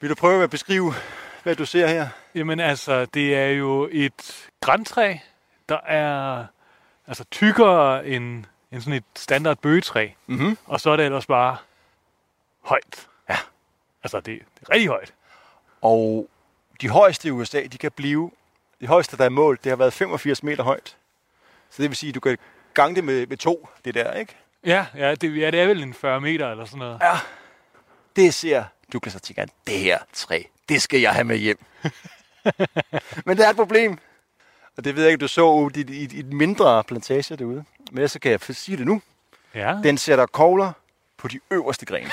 [0.00, 0.94] Vil du prøve at beskrive,
[1.42, 2.08] hvad du ser her?
[2.34, 5.16] Jamen altså, det er jo et græntræ,
[5.68, 6.44] der er
[7.06, 10.08] altså tykkere end, end sådan et standard bøgetræ.
[10.26, 10.58] Mhm.
[10.66, 11.56] Og så er det ellers bare
[12.64, 13.08] højt.
[13.28, 13.36] Ja.
[14.02, 15.14] Altså, det, det er rigtig højt.
[15.82, 16.28] Og
[16.80, 18.30] de højeste i USA, de kan blive,
[18.80, 20.96] det højeste, der er målt, det har været 85 meter højt.
[21.70, 22.38] Så det vil sige, at du kan
[22.74, 24.36] gange det med, med to, det der, ikke?
[24.64, 26.98] Ja, ja, det, ja, det er vel en 40 meter eller sådan noget.
[27.02, 27.18] Ja.
[28.16, 31.64] Det ser Douglas og tænker, det her træ, det skal jeg have med hjem.
[33.26, 33.98] Men der er et problem.
[34.76, 37.64] Og det ved jeg ikke, du så i, i, i et mindre plantage derude.
[37.92, 39.02] Men så kan jeg sige det nu.
[39.54, 40.72] Ja, Den sætter kogler
[41.16, 42.10] på de øverste grene.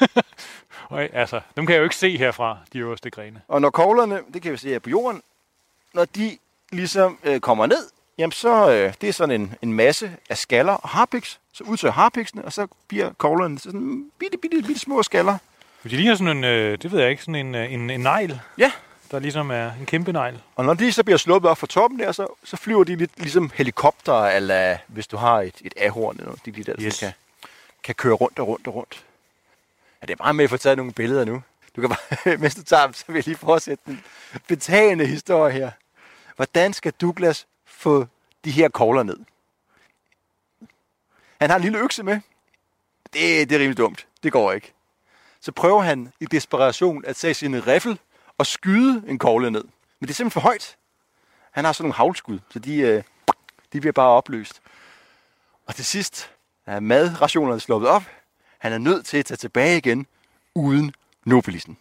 [0.90, 3.42] og, altså, dem kan jeg jo ikke se herfra, de øverste grene.
[3.48, 5.22] Og når koglerne, det kan vi se her på jorden,
[5.94, 6.38] når de
[6.72, 10.72] ligesom øh, kommer ned, jamen så øh, det er sådan en, en masse af skaller
[10.72, 11.40] og harpiks.
[11.52, 15.38] Så udtør harpiksene, og så bliver koglerne til sådan bitte, bitte, bitte små skaller.
[15.82, 18.40] De ligner sådan en, øh, det ved jeg ikke, sådan en, øh, en, en negl.
[18.58, 18.72] Ja.
[19.10, 20.42] Der ligesom er en kæmpe negl.
[20.56, 23.10] Og når de så bliver sluppet op fra toppen der, så, så flyver de lidt
[23.16, 26.98] ligesom helikopter, eller hvis du har et, et ahorn, eller noget, de, de der, Yes.
[26.98, 27.12] kan,
[27.82, 29.04] kan køre rundt og rundt og rundt.
[30.02, 31.42] Ja, det er meget med at få taget nogle billeder nu.
[31.76, 34.04] Du kan bare, mens du tager dem, så vil jeg lige fortsætte den
[34.48, 35.70] betagende historie her.
[36.36, 37.46] Hvordan skal Douglas
[37.86, 38.06] få
[38.44, 39.18] de her kogler ned?
[41.40, 42.20] Han har en lille økse med.
[43.12, 44.06] Det, det er rimelig dumt.
[44.22, 44.72] Det går ikke.
[45.40, 47.98] Så prøver han i desperation at tage sin riffel
[48.38, 49.64] og skyde en kogle ned.
[50.00, 50.76] Men det er simpelthen for højt.
[51.50, 53.02] Han har sådan nogle havlskud, så de, øh,
[53.72, 54.62] de bliver bare opløst.
[55.66, 56.30] Og til sidst
[56.66, 58.02] er madrationerne sluppet op.
[58.58, 60.06] Han er nødt til at tage tilbage igen
[60.54, 60.94] uden
[61.24, 61.78] Nobelisen.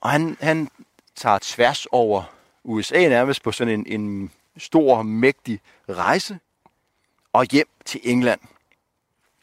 [0.00, 0.70] Og han, han
[1.16, 2.24] tager tværs over
[2.64, 6.38] USA nærmest på sådan en, en stor, mægtig rejse
[7.32, 8.40] og hjem til England.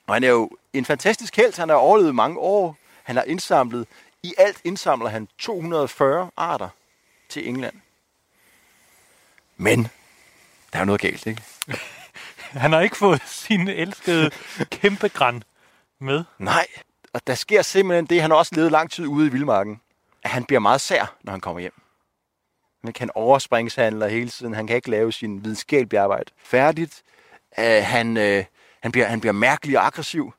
[0.08, 1.58] Og han er jo en fantastisk held.
[1.58, 2.78] Han har overlevet mange år.
[3.04, 3.88] Han har indsamlet,
[4.24, 6.70] i alt indsamler han 240 arter
[7.30, 7.76] til England.
[9.58, 9.88] Men
[10.74, 11.44] der er noget galt, ikke?
[12.50, 14.32] Han har ikke fået sin elskede
[14.64, 15.44] kæmpe græn
[16.00, 16.24] med.
[16.38, 16.68] Nej,
[17.14, 19.82] og der sker simpelthen det, han har også levet lang tid ude i vildmarken,
[20.24, 21.74] at han bliver meget sær, når han kommer hjem.
[22.84, 27.04] Han kan overspringshandler hele tiden, han kan ikke lave sin videnskabelige arbejde færdigt.
[27.58, 28.44] Uh, han, uh,
[28.80, 30.34] han, bliver, han bliver mærkelig og aggressiv.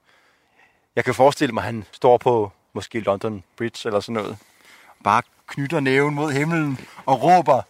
[0.96, 4.38] Jeg kan forestille mig, at han står på måske London Bridge eller sådan noget,
[5.04, 7.62] bare knytter næven mod himlen og råber,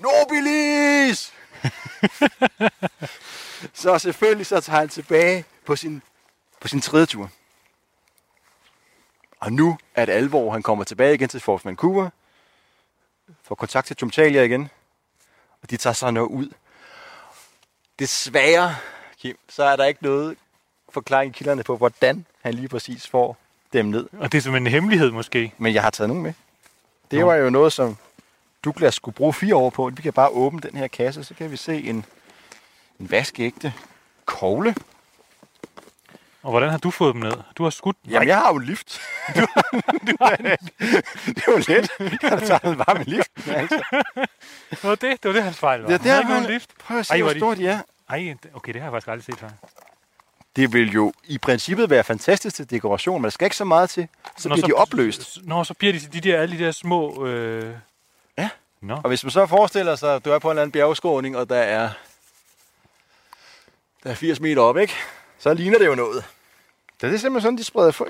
[0.00, 1.32] Nobilis!
[3.82, 6.02] så selvfølgelig så tager han tilbage på sin,
[6.60, 7.30] på sin tredje tur.
[9.40, 10.52] Og nu er det alvor.
[10.52, 12.10] Han kommer tilbage igen til Fort Vancouver.
[13.50, 14.68] Får kontakt til Tumtalia igen.
[15.62, 16.48] Og de tager sig noget ud.
[17.98, 18.76] Desværre,
[19.18, 20.36] Kim, så er der ikke noget
[20.88, 23.36] forklaring i kilderne på, hvordan han lige præcis får
[23.72, 24.08] dem ned.
[24.12, 25.52] Og det er simpelthen en hemmelighed måske.
[25.58, 26.32] Men jeg har taget nogen med.
[27.10, 27.26] Det Nå.
[27.26, 27.96] var jo noget, som
[28.64, 29.90] Douglas skulle bruge fire år på.
[29.94, 32.04] Vi kan bare åbne den her kasse, så kan vi se en,
[33.00, 33.72] en vaskeægte
[34.24, 34.74] kogle.
[36.42, 37.32] Og hvordan har du fået dem ned?
[37.58, 39.00] Du har skudt Jamen, jeg har jo en lift.
[39.36, 39.40] Du,
[40.08, 40.44] du har en...
[41.34, 41.90] det er jo let.
[42.22, 43.30] Jeg har taget den bare med lift.
[43.48, 43.82] Altså.
[44.70, 45.90] Det var det, det var det, hans fejl var.
[45.90, 46.70] Ja, var nogen han- lift.
[46.78, 47.82] Prøv at se, Ej, hvor er de- er.
[48.10, 49.48] Ej, okay, det har jeg faktisk aldrig set før.
[50.56, 53.90] Det vil jo i princippet være fantastisk til dekoration, men der skal ikke så meget
[53.90, 54.08] til.
[54.36, 55.38] Så Nå, bliver de opløst.
[55.42, 57.26] Nå, så bliver de de der, alle de der små...
[57.26, 57.74] Øh...
[58.38, 58.48] Ja.
[58.82, 58.94] Nå.
[58.94, 61.48] Og hvis man så forestiller sig, at du er på en eller anden bjergskråning, og
[61.50, 61.90] der er,
[64.04, 64.94] der er 80 meter op, ikke?
[65.40, 66.24] Så ligner det jo noget.
[67.00, 68.06] Det er simpelthen sådan, de spreder frø.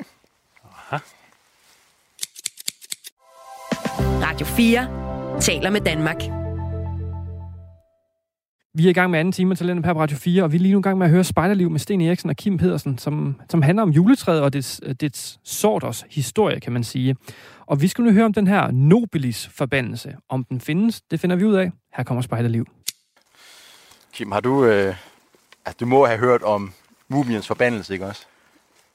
[4.22, 6.16] Radio 4 taler med Danmark.
[8.74, 10.60] Vi er i gang med anden time af Talentet på Radio 4, og vi er
[10.60, 13.40] lige nu i gang med at høre Spejderliv med Sten Eriksen og Kim Pedersen, som,
[13.50, 17.16] som handler om juletræet og dets, dets sorters historie, kan man sige.
[17.66, 20.16] Og vi skal nu høre om den her Nobilis-forbandelse.
[20.28, 21.70] Om den findes, det finder vi ud af.
[21.94, 22.66] Her kommer Spejderliv.
[24.12, 24.64] Kim, har du...
[24.64, 24.94] Øh,
[25.64, 26.72] altså, du må have hørt om
[27.10, 28.22] mumiens forbandelse, ikke også?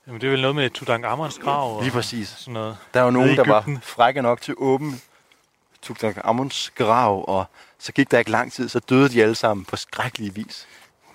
[0.08, 2.28] Jamen, det er vel noget med Tutankhamons grav og Lige præcis.
[2.28, 2.78] sådan noget.
[2.94, 4.94] Der er jo nogen, der var frække nok til åbne
[5.82, 7.46] Tutankhamons grav, og
[7.80, 10.68] så gik der ikke lang tid, så døde de alle sammen på skrækkelig vis.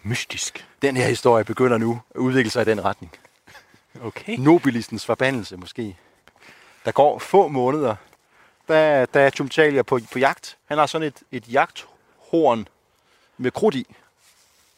[0.03, 0.67] Mystisk.
[0.83, 3.13] Den her historie begynder nu at udvikle sig i den retning.
[4.03, 4.37] Okay.
[4.39, 5.97] Nobilistens forbandelse måske.
[6.85, 7.95] Der går få måneder,
[8.69, 10.57] der, der er Tumtalia på, på jagt.
[10.65, 12.69] Han har sådan et, et jagthorn
[13.39, 13.87] med krudt i,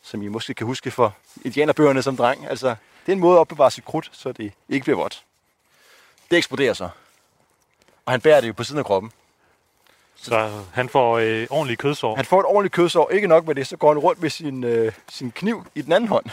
[0.02, 2.46] som I måske kan huske for indianerbøgerne som dreng.
[2.46, 2.68] Altså,
[3.06, 5.24] det er en måde at opbevare sit krudt, så det ikke bliver vådt.
[6.30, 6.88] Det eksploderer så.
[8.06, 9.12] Og han bærer det jo på siden af kroppen.
[10.16, 12.16] Så han får øh, ordentlige kødsår.
[12.16, 13.10] Han får et ordentligt kødsår.
[13.10, 15.92] Ikke nok med det, så går han rundt med sin, øh, sin kniv i den
[15.92, 16.26] anden hånd.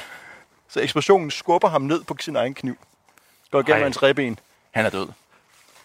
[0.69, 2.77] Så eksplosionen skubber ham ned på sin egen kniv.
[3.51, 3.83] Går igennem Ej.
[3.83, 4.39] hans ribben.
[4.71, 5.07] Han er død.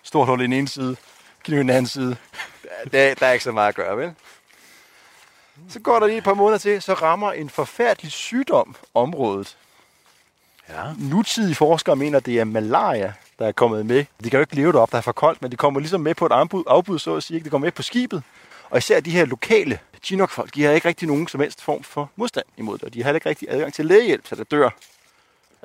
[0.03, 0.97] Stort hul i den ene side,
[1.43, 2.17] kniv i den anden side.
[2.93, 4.15] Der, der er ikke så meget at gøre, vel?
[5.69, 9.57] Så går der lige et par måneder til, så rammer en forfærdelig sygdom området.
[10.69, 10.83] Ja.
[10.99, 14.05] Nutidige forskere mener, det er malaria, der er kommet med.
[14.25, 16.15] De kan jo ikke leve deroppe, der er for koldt, men de kommer ligesom med
[16.15, 17.35] på et afbud, afbud så at sige.
[17.35, 17.45] ikke?
[17.45, 18.23] De kommer med på skibet.
[18.71, 22.11] Og især de her lokale Chinook-folk, de har ikke rigtig nogen som helst form for
[22.17, 22.85] modstand imod det.
[22.85, 24.71] Og de har ikke rigtig adgang til lægehjælp, så der dør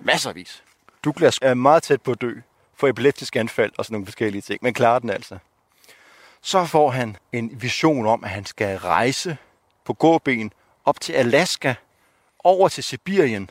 [0.01, 0.63] masservis.
[1.03, 2.33] Douglas er meget tæt på at dø
[2.75, 5.37] for epileptisk anfald og sådan nogle forskellige ting, men klarer den altså.
[6.41, 9.37] Så får han en vision om, at han skal rejse
[9.85, 10.53] på gåben
[10.85, 11.73] op til Alaska,
[12.43, 13.49] over til Sibirien,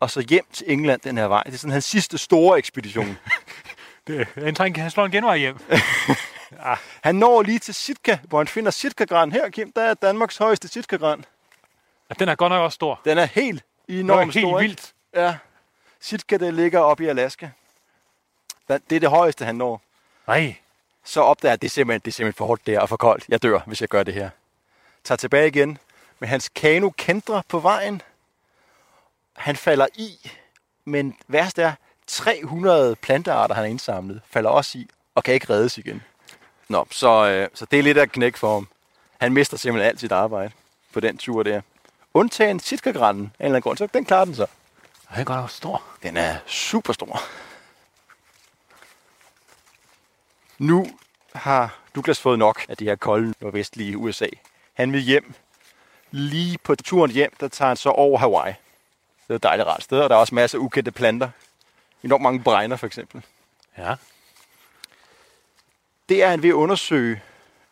[0.00, 1.42] og så hjem til England den her vej.
[1.42, 3.18] Det er sådan hans sidste store ekspedition.
[4.06, 5.56] Det, han, trænger, han slår en genvej hjem.
[7.04, 9.32] Han når lige til Sitka, hvor han finder Sitka-gran.
[9.32, 11.24] Her, Kim, der er Danmarks højeste Sitka-gran.
[12.10, 13.00] Ja, den er godt nok også stor.
[13.04, 14.60] Den er helt er enormt helt stor.
[14.60, 14.68] ikke?
[14.68, 14.92] vildt.
[15.14, 15.36] Ja.
[16.00, 17.48] Sitka, det ligger oppe i Alaska.
[18.68, 19.82] det er det højeste, han når.
[20.26, 20.56] Nej.
[21.04, 22.96] Så opdager jeg, at det er simpelthen, det er simpelthen for hårdt der og for
[22.96, 23.24] koldt.
[23.28, 24.30] Jeg dør, hvis jeg gør det her.
[25.04, 25.78] Tager tilbage igen
[26.18, 28.02] med hans kano kendre på vejen.
[29.36, 30.30] Han falder i,
[30.84, 31.72] men værst er,
[32.06, 36.02] 300 plantearter, han har indsamlet, falder også i og kan ikke reddes igen.
[36.68, 38.68] Nå, så, øh, så det er lidt af knæk for ham.
[39.20, 40.52] Han mister simpelthen alt sit arbejde
[40.92, 41.60] på den tur der.
[42.14, 44.46] Undtagen Sitkagranen af en eller anden grund, så den klarer den så.
[45.10, 45.82] Det er godt nok stor.
[46.02, 47.20] Den er super stor.
[50.58, 50.86] Nu
[51.34, 54.26] har Douglas fået nok af det her kolde nordvestlige USA.
[54.82, 55.34] Han vil hjem.
[56.10, 58.52] Lige på turen hjem, der tager han så over Hawaii.
[59.28, 61.30] Det er et dejligt rart sted, og der er også masser af ukendte planter.
[62.02, 63.22] Enormt mange bregner for eksempel.
[63.78, 63.94] Ja.
[66.08, 67.22] Det er han ved at undersøge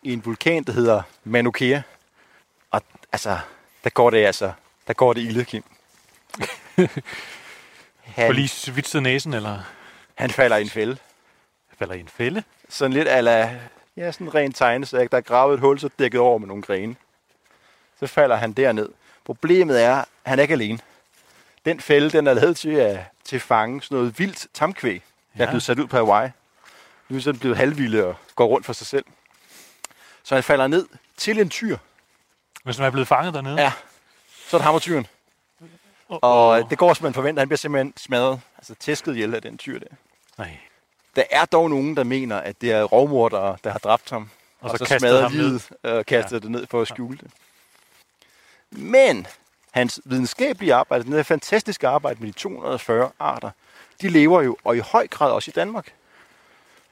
[0.02, 1.80] i en vulkan, der hedder Mauna Kea.
[2.70, 3.38] Og altså,
[3.84, 4.52] der går det altså,
[4.86, 5.64] der går det ilde, Kim.
[8.14, 9.58] For han, lige svitset næsen, eller
[10.14, 10.96] han falder i en fælde.
[11.78, 12.42] falder i en fælde.
[12.68, 13.60] sådan lidt ala,
[14.00, 15.10] ja, sådan en ren tegnesæk.
[15.10, 16.96] Der er gravet et hul, så dækket over med nogle grene.
[17.98, 18.88] Så falder han derned.
[19.24, 20.78] Problemet er, at han er ikke alene.
[21.64, 25.44] Den fælde, den er lavet til at til fange sådan noget vildt tamkvæg, der er
[25.44, 25.50] Ja.
[25.50, 26.30] blevet sat ud på Hawaii.
[27.08, 29.04] Nu er den blevet halvvilde og går rundt for sig selv.
[30.22, 30.86] Så han falder ned
[31.16, 31.76] til en tyr.
[32.64, 33.60] Hvis man er blevet fanget dernede.
[33.60, 33.72] Ja.
[34.48, 35.06] Så er det ham og tyren.
[36.08, 37.40] Og det går, som man forventer.
[37.40, 39.86] Han bliver simpelthen smadret, altså tæsket ihjel af den tyr der.
[40.38, 40.58] Nej.
[41.16, 44.30] Der er dog nogen, der mener, at det er rovmordere, der har dræbt ham.
[44.60, 45.40] Og Og, så så, smadret ham ned.
[45.40, 46.38] livet og kastet ja.
[46.38, 47.30] det ned for at skjule det.
[48.70, 49.26] Men
[49.70, 53.50] hans videnskabelige arbejde, den her fantastiske arbejde med de 240 arter,
[54.00, 55.92] de lever jo, og i høj grad også i Danmark.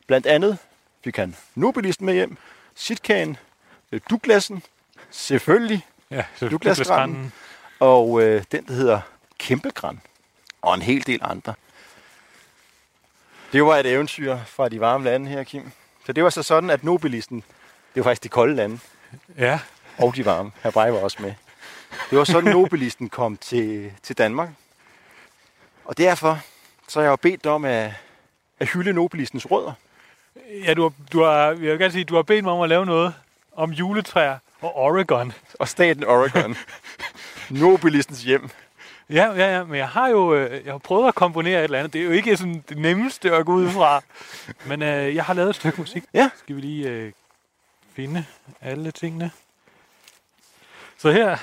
[0.06, 0.58] Blandt andet
[1.04, 2.36] fik han Nobelisten med hjem,
[2.74, 3.36] Sitkagen,
[3.92, 4.62] øh, Douglasen,
[5.10, 7.32] selvfølgelig, Ja, Douglasgranen.
[7.80, 9.00] og øh, den, der hedder
[9.38, 10.00] Kæmpegran,
[10.62, 11.54] og en hel del andre.
[13.52, 15.70] Det var et eventyr fra de varme lande her, Kim.
[16.06, 17.36] Så det var så sådan, at Nobelisten,
[17.94, 18.78] det var faktisk de kolde lande,
[19.38, 19.60] Ja.
[19.98, 20.50] og de varme.
[20.62, 21.34] Her var også med.
[22.10, 24.48] Det var sådan, Nobelisten kom til, til Danmark.
[25.84, 26.38] Og derfor
[26.88, 27.92] så har jeg jo bedt om at,
[28.60, 29.72] at hylde Nobelistens rødder.
[30.64, 32.68] Ja, du har, du har, jeg vil gerne sige, du har bedt mig om at
[32.68, 33.14] lave noget
[33.56, 35.32] om juletræer og Oregon.
[35.58, 36.56] Og staten Oregon.
[37.50, 38.50] Nobelistens hjem.
[39.10, 41.78] Ja, ja, ja, men jeg har jo øh, jeg har prøvet at komponere et eller
[41.78, 41.92] andet.
[41.92, 44.02] Det er jo ikke sådan det nemmeste at gå ud fra.
[44.68, 46.04] Men øh, jeg har lavet et stykke musik.
[46.14, 46.30] Ja.
[46.36, 47.12] Skal vi lige øh,
[47.92, 48.24] finde
[48.60, 49.30] alle tingene.
[50.98, 51.36] Så her.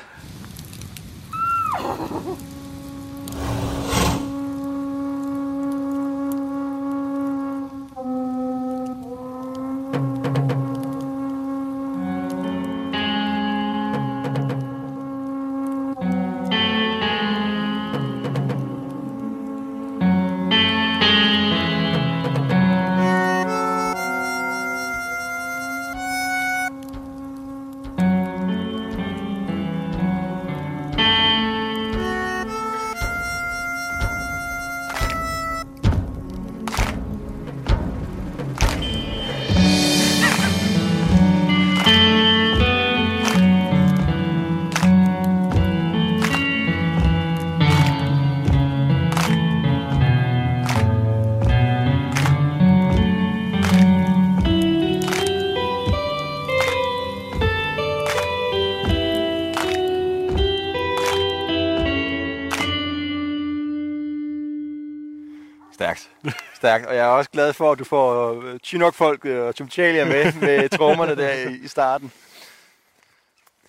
[66.66, 66.86] Stærkt.
[66.86, 70.34] Og jeg er også glad for, at du får øh, Chinook-folk øh, og Tumchalia med
[70.48, 72.12] med trommerne der i, i starten.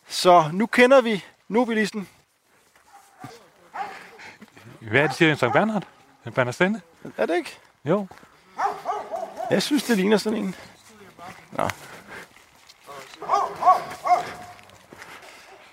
[0.08, 2.08] Så nu kender vi Nobelisten.
[4.80, 5.86] Hvad er det, siger en Sankt Bernhard?
[6.26, 6.80] En Bernhardstænde?
[7.16, 7.58] Er det ikke?
[7.84, 8.06] Jo.
[9.50, 10.54] Jeg synes, det ligner sådan en.
[11.52, 11.68] Nå.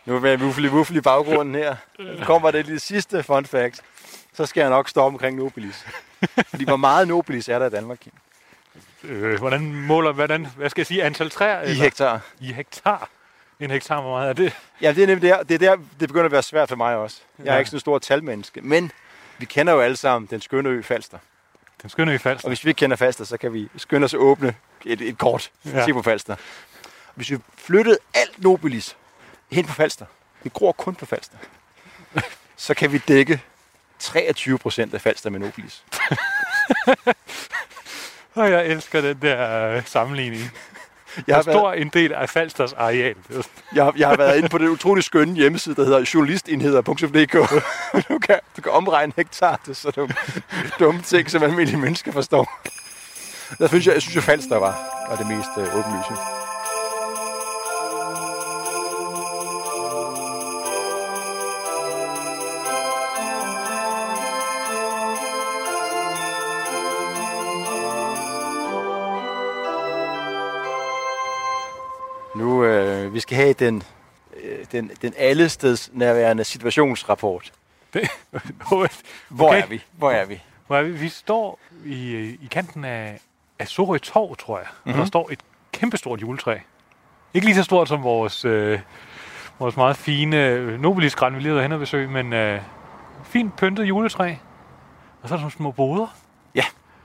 [0.05, 1.75] Nu er vi wuffelig wuffel i baggrunden her.
[2.19, 3.81] Nu kommer det lille sidste fun fact.
[4.33, 5.85] Så skal jeg nok stoppe omkring Nobilis.
[6.49, 7.97] Fordi hvor meget Nobilis er der i Danmark?
[8.01, 8.11] Kim?
[9.03, 11.61] Øh, hvordan måler, hvordan, hvad skal jeg sige, antal træer?
[11.61, 12.19] I hektar.
[12.39, 13.09] I hektar.
[13.59, 14.53] En hektar, hvor meget er det?
[14.81, 16.95] Ja, det er nemlig der, det er der, det begynder at være svært for mig
[16.95, 17.17] også.
[17.39, 17.59] Jeg er Ja.
[17.59, 18.61] ikke sådan en stor talmenneske.
[18.61, 18.91] Men
[19.37, 21.17] vi kender jo alle sammen den skønne ø Falster.
[21.81, 22.47] Den skønne i Falster.
[22.47, 24.55] Og hvis vi ikke kender Falster, så kan vi skynde os at åbne
[24.85, 25.51] et, et kort.
[25.65, 25.69] Ja.
[25.77, 25.85] Ja.
[25.85, 26.35] Se på Falster.
[27.15, 28.95] Hvis vi flyttede alt Nobilis
[29.51, 30.05] hen på Falster,
[30.43, 31.37] vi gror kun på Falster,
[32.55, 33.41] så kan vi dække
[34.03, 35.83] 23 procent af Falster med Nobilis.
[38.35, 40.51] Og jeg elsker den der øh, sammenligning.
[41.27, 43.15] Jeg har, stor været, en del af Falsters areal.
[43.75, 47.33] Jeg, har, jeg har været inde på den utrolig skønne hjemmeside, der hedder journalistenheder.dk.
[48.09, 50.13] du, kan, du kan omregne hektar til sådan nogle
[50.79, 52.61] dumme ting, som almindelige mennesker forstår.
[53.57, 54.79] Der synes jeg, jeg synes, at Falster var,
[55.09, 56.42] var det mest øh, åbenlyse.
[73.33, 73.83] Skal have den,
[74.43, 77.53] øh, den, den allesteds nærværende situationsrapport.
[78.67, 78.87] Hvor
[79.29, 79.61] Hvor Okay.
[79.61, 79.83] er vi?
[79.97, 80.41] Hvor er vi?
[80.69, 80.91] er vi?
[80.91, 83.19] Vi står i, i kanten af,
[83.59, 84.67] af Sorø Torv, tror jeg.
[84.69, 84.89] Mm-hmm.
[84.91, 84.99] Mhm.
[84.99, 85.39] Og der står et
[85.71, 86.57] kæmpestort juletræ.
[87.33, 88.79] Ikke lige så stort som vores, øh,
[89.59, 92.61] vores meget fine øh, Nobelis-græn, vi lige har været hen og besøge, men øh,
[93.23, 94.35] fint pyntet juletræ.
[95.21, 96.07] Og så er der nogle små boder.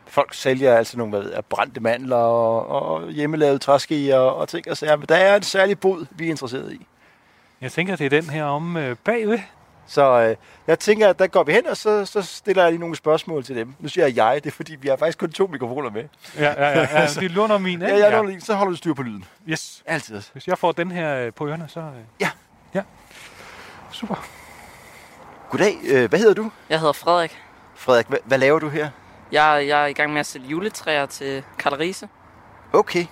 [0.09, 4.71] Folk sælger altså nogle hvad ved jeg, brændte mandler og, og hjemmelavede træskeer og ting
[4.71, 4.97] og sager.
[4.97, 6.87] Men der er et særligt bod, vi er interesseret i.
[7.61, 9.39] Jeg tænker, det er den her om øh, bagved.
[9.87, 10.37] Så øh,
[10.67, 13.45] jeg tænker, at der går vi hen, og så, så stiller jeg lige nogle spørgsmål
[13.45, 13.75] til dem.
[13.81, 16.05] Nu siger jeg jeg, det er fordi, vi har faktisk kun to mikrofoner med.
[16.39, 17.01] Ja, ja, ja.
[17.01, 17.07] ja.
[17.07, 17.99] Det låner min, Ja, ikke?
[18.07, 18.41] jeg ja.
[18.41, 19.25] så holder du styr på lyden.
[19.49, 19.83] Yes.
[19.87, 20.23] Altid.
[20.33, 21.81] Hvis jeg får den her øh, på ørerne, så...
[21.81, 21.87] Øh,
[22.21, 22.31] Ja.
[22.75, 22.83] Ja.
[23.93, 24.27] Super.
[25.51, 26.51] Goddag, øh, hvad hedder du?
[26.71, 27.39] Jeg hedder Frederik.
[27.75, 28.91] Frederik, hvad, hvad laver du her?
[29.33, 32.09] Jeg, jeg er i gang med at sælge juletræer til Karl Riese.
[32.73, 33.07] Okay.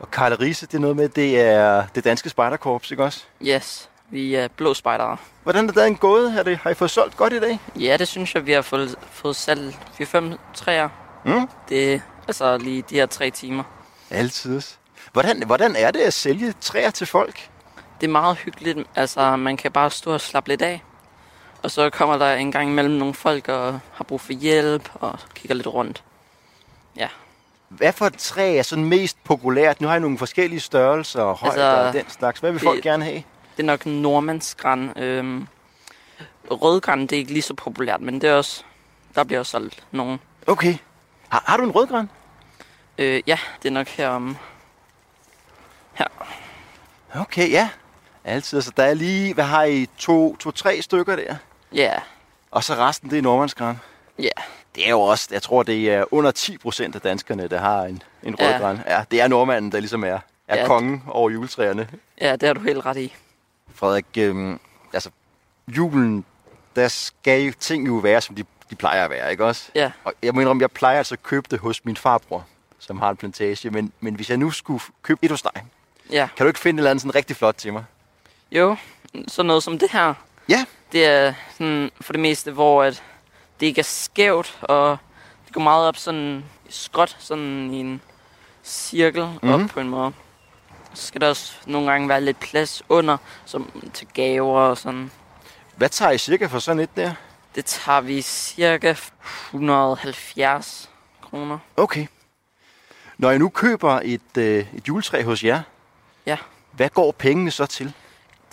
[0.00, 3.24] Og Karl Riese, det er noget med, det er det danske spejderkorps, ikke også?
[3.42, 5.16] Yes, vi er blå spejdere.
[5.42, 6.32] Hvordan er dagen gået?
[6.32, 7.58] Har, det, har I fået solgt godt i dag?
[7.76, 10.24] Ja, det synes jeg, vi har fået, fået salgt 4-5
[10.54, 10.88] træer.
[11.24, 11.48] Mm.
[11.68, 13.64] Det er altså lige de her tre timer.
[14.10, 14.60] Altid.
[15.12, 17.48] Hvordan, hvordan er det at sælge træer til folk?
[18.00, 18.78] Det er meget hyggeligt.
[18.94, 20.82] Altså, man kan bare stå og slappe lidt af.
[21.64, 25.18] Og så kommer der en gang imellem nogle folk og har brug for hjælp og
[25.34, 26.04] kigger lidt rundt.
[27.68, 29.80] Hvad for et træ er sådan mest populært?
[29.80, 32.40] Nu har I nogle forskellige størrelser og højder Altså, og den slags.
[32.40, 33.22] Hvad vil det- folk gerne have?
[33.56, 34.98] Det er nok nordmandsgræn.
[34.98, 35.46] Øhm,
[36.50, 38.62] rødgræn, det er ikke lige så populært, men det er også,
[39.14, 40.20] der bliver også solgt nogen.
[40.46, 40.76] Okay.
[41.28, 42.10] Har, har du en rødgran?
[42.98, 44.36] Øh, ja, det er nok herom.
[47.14, 47.68] Okay, ja.
[48.24, 48.62] Altid.
[48.62, 49.86] Så der er lige, hvad har I?
[49.98, 51.36] To, to tre stykker der.
[51.74, 51.94] Ja,
[52.50, 53.76] Og så resten, det er nordmandsgran.
[54.18, 54.28] ja.
[54.74, 57.82] Det er jo også, jeg tror, det er under 10 procent af danskerne, der har
[57.82, 58.46] en, en Ja.
[58.52, 58.80] rødgran.
[58.86, 60.18] Ja, det er nordmanden, der ligesom er,
[60.48, 60.66] er Ja.
[60.66, 61.88] kongen over juletræerne.
[62.20, 63.14] Ja, det har du helt ret i.
[63.74, 64.60] Frederik, øhm,
[64.92, 65.10] altså
[65.68, 66.24] julen,
[66.76, 69.70] der skal jo ting jo være, som de, de plejer at være, ikke også?
[69.74, 69.90] Ja.
[70.04, 72.44] Og jeg må indrømme, jeg plejer altså at købe det hos min farbror,
[72.78, 73.70] som har en plantage.
[73.70, 75.64] Men, men hvis jeg nu skulle købe et hos dig,
[76.10, 77.84] Ja, kan du ikke finde et eller andet sådan rigtig flot til mig?
[78.52, 78.76] jo,
[79.28, 80.14] sådan noget som det her.
[80.48, 80.64] Ja.
[80.94, 83.02] Det er sådan for det meste, hvor at
[83.60, 84.98] det ikke er skævt, og
[85.46, 88.00] det går meget op sådan skråt, sådan i en
[88.64, 90.12] cirkel op på en måde.
[90.94, 95.10] Så skal der også nogle gange være lidt plads under, som til gaver og sådan.
[95.76, 97.14] Hvad tager I cirka for sådan et der?
[97.54, 98.94] Det tager vi cirka
[99.48, 100.90] 170
[101.22, 101.58] kroner.
[101.76, 102.06] Okay.
[103.18, 105.62] Når jeg nu køber et, øh, et juletræ hos jer,
[106.26, 106.36] Ja.
[106.72, 107.92] hvad går pengene så til?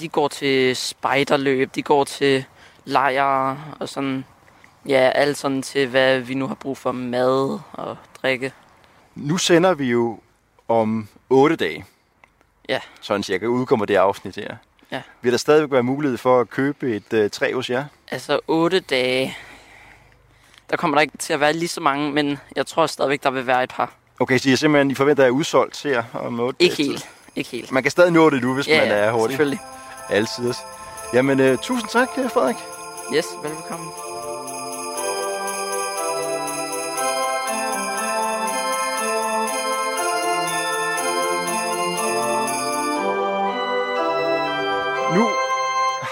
[0.02, 2.46] De går til spejderløb, de går til
[2.86, 4.26] lejre og sådan.
[4.88, 8.54] Ja, alt sådan til, hvad vi nu har brug for mad og drikke.
[9.16, 10.20] Nu sender vi jo
[10.68, 11.86] om 8 dage.
[12.70, 12.80] Ja.
[13.02, 14.56] Sådan cirka udkommer det afsnit her.
[14.92, 15.02] Ja.
[15.22, 17.86] Vil der stadigvæk være mulighed for at købe et øh, træ hos jer?
[18.12, 19.38] Altså 8 dage,
[20.70, 23.32] der kommer der ikke til at være lige så mange, men jeg tror stadigvæk, der
[23.32, 23.94] vil være et par.
[24.20, 27.10] Okay, så I, er simpelthen, I forventer, at er udsolgt her om 8 Ikke helt,
[27.36, 27.72] ikke helt.
[27.72, 29.32] Man kan stadig nå det nu, hvis Ja, man er hurtig.
[29.34, 29.60] selvfølgelig.
[30.12, 30.54] Altid.
[31.14, 32.56] Jamen, øh, tusind tak, øh, Frederik.
[33.16, 33.90] Yes, velkommen.
[45.16, 45.26] Nu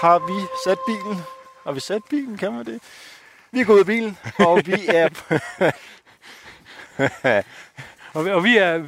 [0.02, 1.18] har vi sat bilen.
[1.64, 2.80] Har vi sat bilen, kan man det?
[3.52, 5.08] Vi er gået af bilen, og vi er...
[8.14, 8.84] Og, vi- og vi er...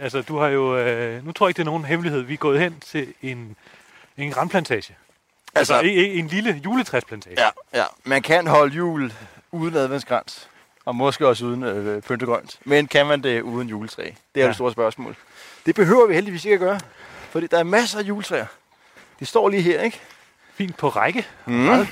[0.00, 0.76] Altså, du har jo...
[0.76, 2.20] Øh, nu tror jeg ikke, det er nogen hemmelighed.
[2.20, 3.56] Vi er gået hen til en,
[4.24, 4.96] en granplantage.
[5.54, 7.40] Altså, altså, en, en lille juletræsplantage.
[7.40, 9.12] ja, ja, man kan holde jul
[9.52, 10.48] uden adventskrans.
[10.84, 12.58] Og måske også uden øh, pyntegrønt.
[12.64, 14.02] Men kan man det uden juletræ?
[14.02, 14.46] Det er ja.
[14.46, 15.16] Det store spørgsmål.
[15.66, 16.80] Det behøver vi heldigvis ikke at gøre.
[17.30, 18.46] Fordi der er masser af juletræer.
[19.20, 20.00] De står lige her, ikke?
[20.54, 21.26] Fint på række.
[21.46, 21.86] Mm.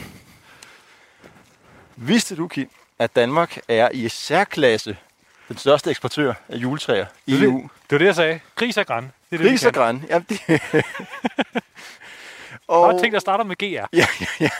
[1.97, 4.97] Vidste du, Kim, at Danmark er i særklasse
[5.49, 7.45] den største eksportør af juletræer i er det.
[7.45, 7.61] EU?
[7.61, 8.41] Det var det, jeg sagde.
[8.55, 9.03] Gris og græn.
[9.03, 10.05] Det er det, Gris og græn.
[10.09, 10.41] Jamen, det...
[12.67, 13.65] Og og, ting, der starter med GR.
[13.93, 14.51] ja, ja, ja.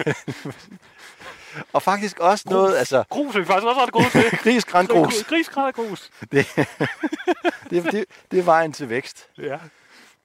[1.73, 4.39] og faktisk også noget, altså, Grus er vi faktisk også ret gode til.
[4.45, 5.25] gris, græn, grus.
[5.25, 6.11] Gris, græn og grus.
[6.21, 6.31] Det,
[7.71, 9.27] det, det, det er vejen til vækst.
[9.39, 9.59] Ja.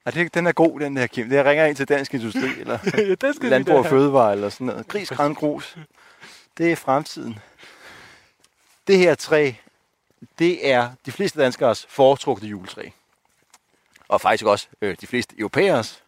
[0.05, 1.29] Og det, den er god, den der, Kim.
[1.29, 2.77] Det jeg ringer ind til Dansk Industri, eller
[3.21, 3.85] det skal Landbrug og.
[3.85, 4.87] Fødevare, eller sådan noget.
[4.87, 5.77] Gris, græn, grus.
[6.57, 7.39] Det er fremtiden.
[8.87, 9.51] Det her træ,
[10.39, 12.89] det er de fleste danskers foretrukne juletræ.
[14.07, 16.03] Og faktisk også øh, de fleste europæers.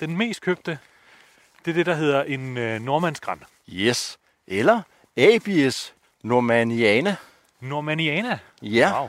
[0.00, 0.78] Den mest købte,
[1.66, 3.42] det er det, der hedder en øh, nordmandsgræn.
[3.72, 4.18] Yes.
[4.46, 4.80] Eller
[5.16, 7.16] Abies normanniana.
[7.60, 8.38] Normanniana.
[8.62, 8.98] Ja.
[9.00, 9.08] Wow.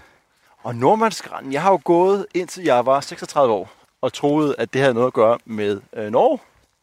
[0.64, 3.70] Og nordmandsgræn, jeg har jo gået indtil jeg var 36 år
[4.02, 6.40] og troede, at det havde noget at gøre med øh, Norge.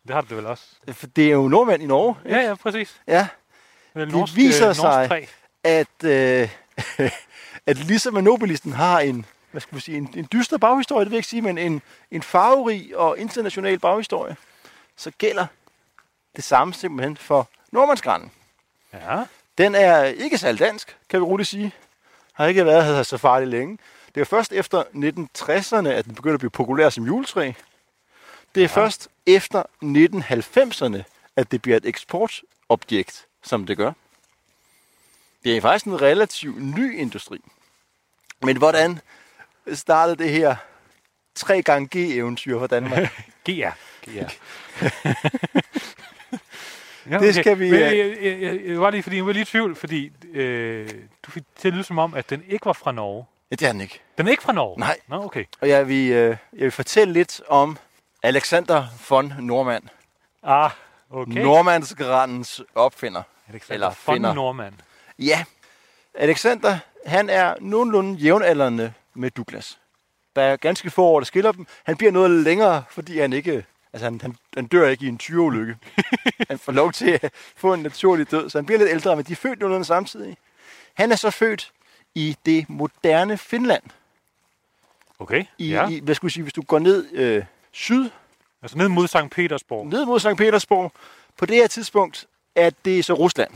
[0.06, 0.64] Det har det vel også.
[0.92, 2.14] For det er jo nordmænd i Norge.
[2.24, 3.00] Ja, ja, præcis.
[3.06, 3.28] Ja.
[3.94, 5.28] Det Det viser sig-
[5.64, 6.48] At, øh,
[7.66, 11.10] at ligesom at Nobelisten har en, hvad skal vi sige, en, en dyster baghistorie, det
[11.10, 14.36] vil jeg ikke sige, men en, en farverig og international baghistorie,
[14.96, 15.46] så gælder
[16.36, 18.30] det samme simpelthen for nordmandsgranen.
[18.92, 19.24] Ja.
[19.58, 21.72] Den er ikke særlig dansk, kan vi roligt sige.
[22.32, 23.78] Har ikke været her så farligt længe.
[24.14, 27.52] Det er først efter 1960'erne, at den begynder at blive populær som juletræ.
[28.54, 28.82] Det er ja.
[28.82, 31.02] først efter 1990'erne,
[31.36, 33.92] at det bliver et eksportobjekt, som det gør.
[35.44, 37.40] Det er faktisk en relativt ny industri.
[38.42, 39.00] Men hvordan
[39.72, 40.56] startede det her
[41.34, 43.22] 3 gange G-eventyr for Danmark?
[43.46, 43.70] GR.
[44.04, 44.32] GR.
[47.10, 49.32] ja, Det skal vi, Men, øh, jeg, jeg, jeg, jeg, var lige, fordi jeg var
[49.32, 50.88] lige i tvivl, fordi øh,
[51.26, 53.24] du fik til at lyde som om, at den ikke var fra Norge.
[53.50, 54.00] ja, det er den ikke.
[54.18, 54.80] Den er ikke fra Norge?
[54.80, 54.96] Nej.
[55.08, 55.44] Nå, okay.
[55.60, 57.76] Og jeg vil, øh, jeg vil fortælle lidt om
[58.22, 59.88] Alexander von Normann.
[60.42, 60.70] Ah,
[61.10, 61.30] okay.
[61.30, 61.42] Okay.
[61.42, 63.22] Nordmandsgrandens opfinder.
[63.48, 64.34] Alexander eller von finder.
[64.34, 64.80] Norman.
[65.18, 65.44] Ja,
[66.14, 69.78] Alexander, han er nogenlunde jævnaldrende med Douglas.
[70.36, 71.66] Der er ganske få år, der skiller dem.
[71.84, 73.64] Han bliver noget længere, fordi han ikke...
[73.94, 75.76] Altså, han, han, han dør ikke i en tyreulykke.
[76.50, 79.24] han får lov til at få en naturlig død, så han bliver lidt ældre, men
[79.24, 80.36] de er født nogenlunde samtidig.
[80.94, 81.72] Han er så født
[82.14, 83.82] i det moderne Finland.
[85.18, 85.88] Okay, I, ja.
[85.88, 88.10] i hvad skulle jeg sige, hvis du går ned øh, syd,
[88.64, 89.86] Altså ned mod Sankt Petersborg.
[89.86, 90.36] ned mod St.
[90.36, 90.92] Petersborg,
[91.36, 93.50] på det her tidspunkt er det så Rusland.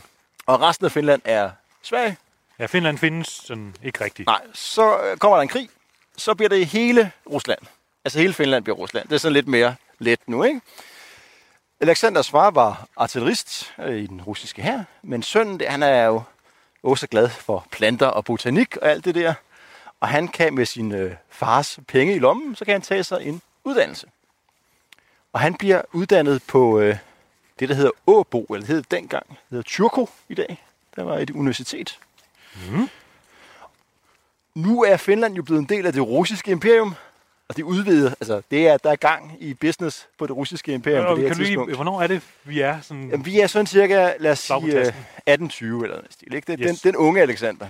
[0.47, 1.51] Og resten af Finland er
[1.83, 2.17] Sverige.
[2.59, 4.27] Ja, Finland findes sådan ikke rigtigt.
[4.27, 5.69] Nej, så øh, kommer der en krig,
[6.17, 7.59] så bliver det hele Rusland.
[8.05, 9.09] Altså hele Finland bliver Rusland.
[9.09, 10.61] Det er sådan lidt mere let nu, ikke?
[11.81, 16.23] Alexanders far var artillerist øh, i den russiske hær, men sønnen, han er jo
[16.83, 19.35] også glad for planter og botanik og alt det der.
[20.01, 23.27] Og han kan med sin øh, fars penge i lommen, så kan han tage sig
[23.27, 24.07] en uddannelse.
[25.33, 26.97] Og han bliver uddannet på øh,
[27.59, 30.65] det, der hedder Åbo, eller det hed dengang, det hedder Turku i dag.
[30.97, 31.99] Der var et universitet.
[34.55, 36.95] Nu er Finland jo blevet en del af det russiske imperium,
[37.49, 41.05] og det udvider, altså det er, der er gang i business på det russiske imperium
[41.05, 41.75] på Og det her kan du lige, tidspunkt.
[41.75, 43.09] hvornår er det, vi er sådan...
[43.11, 45.01] Jamen, vi er sådan cirka, lad os på sige, øh, tasken.
[45.01, 46.35] 1820 eller noget stil.
[46.35, 46.53] Ikke?
[46.53, 46.81] Det, Yes.
[46.81, 47.67] den, den unge Alexander.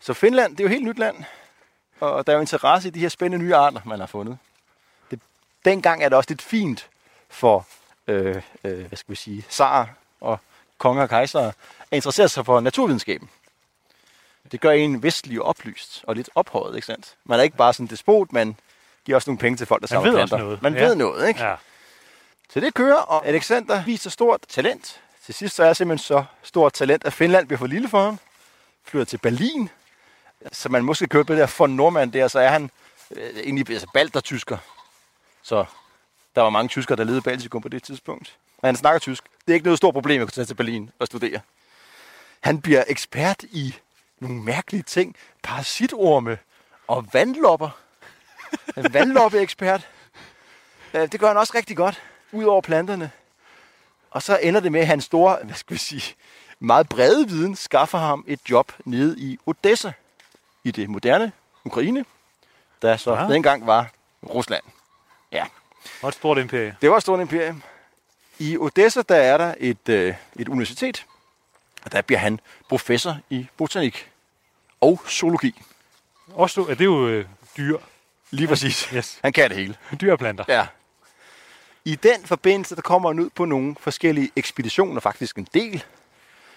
[0.00, 1.16] Så Finland, det er jo et helt nyt land,
[2.00, 4.38] og der er jo interesse i de her spændende nye arter, man har fundet.
[5.10, 5.20] Det,
[5.64, 6.88] dengang er det også lidt fint
[7.30, 7.66] for,
[8.08, 9.86] øh, øh, hvad skal vi sige, zarer
[10.20, 10.38] og
[10.78, 11.46] konger og kejsere
[11.90, 13.28] at interessere sig for naturvidenskaben.
[14.52, 17.14] Det gør en vestlig oplyst og lidt ophøjet, ikke sandt?
[17.24, 18.56] Man er ikke bare sådan en despot, man
[19.04, 20.62] giver også nogle penge til folk, der Man samler ved også noget.
[20.62, 20.84] Man Ja.
[20.84, 21.42] ved noget, ikke?
[21.44, 21.54] Ja.
[22.50, 25.00] Så det kører, og Alexander viser stort talent.
[25.24, 28.18] Til sidst så er simpelthen så stort talent, at Finland bliver for lille for ham.
[28.84, 29.68] Flytter til Berlin.
[30.52, 32.70] Så man måske købe det der von Norman der, så er han
[33.10, 34.58] øh, egentlig altså balter-tysker.
[35.42, 35.64] Så
[36.36, 38.36] der var mange tyskere, der levede i Baltikum på det tidspunkt.
[38.62, 39.24] Men han snakker tysk.
[39.46, 41.40] Det er ikke noget stort problem at kunne tage til Berlin og studere.
[42.40, 43.74] Han bliver ekspert i
[44.28, 45.16] nogle mærkelige ting.
[45.42, 46.38] Parasitorme
[46.88, 47.68] og vandlopper.
[48.76, 49.88] En vandloppe-ekspert.
[50.92, 52.02] Det gør han også rigtig godt,
[52.32, 53.10] ud over planterne.
[54.10, 56.14] Og så ender det med, at hans store, hvad skal vi sige,
[56.60, 59.92] meget brede viden skaffer ham et job nede i Odessa,
[60.64, 61.32] i det moderne
[61.64, 62.04] Ukraine,
[62.82, 63.22] der så Ja.
[63.22, 63.28] ja.
[63.32, 63.90] dengang var
[64.28, 64.62] Rusland.
[66.02, 66.76] Og et stort imperie.
[66.80, 67.62] Det var et stort imperium.
[68.38, 71.06] I Odessa, der er der et, øh, et universitet,
[71.84, 74.10] og der bliver han professor i botanik
[74.84, 75.62] og zoologi.
[76.34, 77.26] Også, det er jo øh,
[77.56, 77.78] dyr.
[78.30, 78.88] Lige præcis.
[78.94, 79.18] Yes.
[79.22, 79.76] Han kan det hele.
[80.00, 80.44] Dyr og planter.
[80.48, 80.66] Ja.
[81.84, 85.84] I den forbindelse, der kommer han ud på nogle forskellige ekspeditioner, faktisk en del.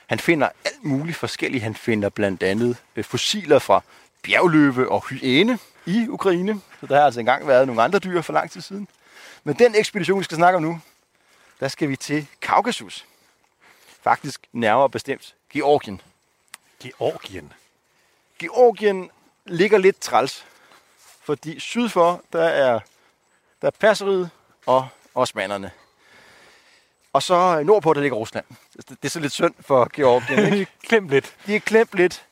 [0.08, 1.64] Han finder alt muligt forskelligt.
[1.64, 3.82] Han finder blandt andet øh, fossiler fra
[4.24, 6.62] bjergløve og hyæne i Ukraine.
[6.80, 8.88] Så der har altså engang været nogle andre dyr for lang tid siden.
[9.44, 10.82] Men den ekspedition, vi skal snakke om nu,
[11.60, 13.06] der skal vi til Kaukasus.
[14.02, 16.02] Faktisk nærmere bestemt Georgien.
[16.84, 17.54] Georgien.
[18.40, 19.12] Georgien
[19.46, 20.46] ligger lidt træls,
[21.22, 22.80] fordi syd for, der er,
[23.62, 24.30] der er Perseriet
[24.66, 25.72] og osmanerne.
[27.14, 28.46] Og så nordpå, der ligger Rusland.
[28.78, 30.54] Det, det er så lidt synd for Georgien.
[30.54, 30.72] Ikke?
[30.84, 31.36] Klem lidt.
[31.46, 32.26] De er klemt lidt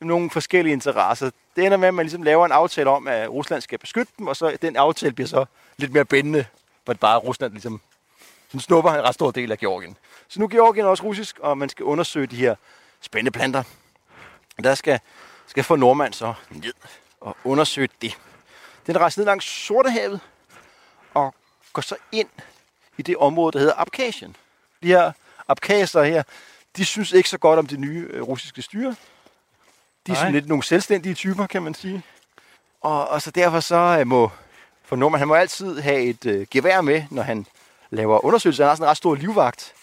[0.00, 1.30] nogle forskellige interesser.
[1.56, 4.26] Det ender med, at man ligesom laver en aftale om, at Rusland skal beskytte dem,
[4.26, 5.44] og så den aftale bliver så
[5.76, 6.46] lidt mere bændende,
[6.84, 7.80] hvor det bare er Rusland ligesom
[8.52, 9.96] som snupper en ret stor del af Georgien.
[10.28, 12.54] Så nu er Georgien også russisk, og man skal undersøge de her
[13.00, 13.62] spændende planter.
[14.64, 15.00] Der skal
[15.52, 16.74] skal få nordmand så ned
[17.20, 18.18] og undersøge det.
[18.86, 20.20] Den rejser ned langs Sortehavet
[21.14, 21.34] og
[21.72, 22.28] går så ind
[22.98, 24.36] i det område, der hedder Abkhazien.
[24.82, 25.12] De her
[25.48, 26.22] abkhazer her,
[26.76, 28.96] de synes ikke så godt om det nye øh, russiske styre.
[30.06, 32.02] De er sådan lidt nogle selvstændige typer, kan man sige.
[32.80, 34.30] Og, og så derfor så øh, må,
[34.84, 37.46] for Norman, han må altid have et øh, gevær med, når han
[37.90, 38.64] laver undersøgelser.
[38.64, 39.74] Han har sådan en ret stor livvagt.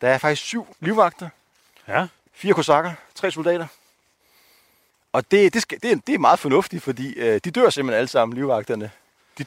[0.00, 1.28] Der er faktisk syv livvagter.
[1.88, 2.06] Ja.
[2.34, 3.66] Fire kosakker, tre soldater.
[5.12, 7.98] Og det, det, skal, det, er, det er meget fornuftigt, fordi øh, de dør simpelthen
[7.98, 8.90] alle sammen, livvagterne.
[9.38, 9.44] De,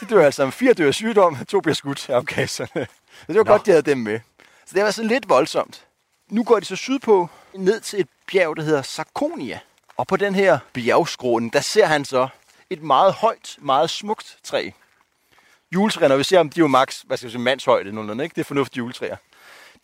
[0.00, 0.52] de dør alle sammen.
[0.52, 2.86] Fire dør af sygdom, to bliver skudt af opkasserne.
[3.20, 3.50] Så det var Nå.
[3.50, 4.20] godt, de havde dem med.
[4.66, 5.86] Så det var sådan lidt voldsomt.
[6.28, 9.58] Nu går de så sydpå, ned til et bjerg, der hedder Sarkonia.
[9.96, 12.28] Og på den her bjergskråning, der ser han så
[12.70, 14.70] et meget højt, meget smukt træ.
[15.74, 18.24] Juletræer, når vi ser dem, de er jo maks, hvad skal jeg sige, mandshøjde, nogenlunde,
[18.24, 18.34] ikke?
[18.34, 19.16] Det er fornuftige juletræer.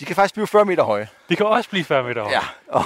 [0.01, 1.09] De kan faktisk blive 40 meter høje.
[1.28, 2.34] De kan også blive 40 meter høje.
[2.34, 2.84] Ja, og,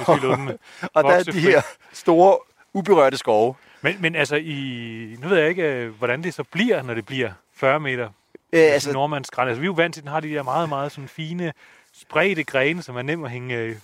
[0.93, 1.61] og der er de her
[1.93, 2.37] store,
[2.73, 3.55] uberørte skove.
[3.81, 7.05] Men, men altså, i, nu ved jeg ikke, øh, hvordan det så bliver, når det
[7.05, 8.05] bliver 40 meter.
[8.05, 8.11] Øh,
[8.51, 9.47] Altså, altså, Nordmands græn.
[9.47, 11.53] Altså, vi er jo vant til, at den har de der meget, meget sådan fine,
[11.93, 13.75] spredte grene, som er nem at hænge, øh,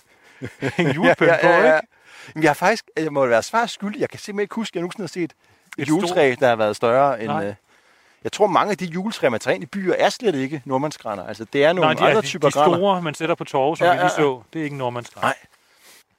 [0.76, 1.80] hænge julepynt på, ikke?
[2.34, 4.00] Men jeg har faktisk, jeg må være svar skyldig.
[4.00, 6.56] Jeg kan simpelthen ikke huske, at jeg nogensinde har set et, Et juletræ, der har
[6.56, 7.28] været større end...
[7.28, 7.46] Nej.
[7.46, 7.54] Øh,
[8.24, 11.26] jeg tror, mange af de juletræer, man tager ind i byer, er slet ikke nordmandsgræner.
[11.26, 12.76] Altså, det er nogle Nej, de, andre er, typer de, de græner.
[12.76, 14.36] store, man sætter på torve, som Ja, ja, vi lige ja, ja.
[14.36, 15.22] så, det er ikke Nordmands græn.
[15.22, 15.34] Nej.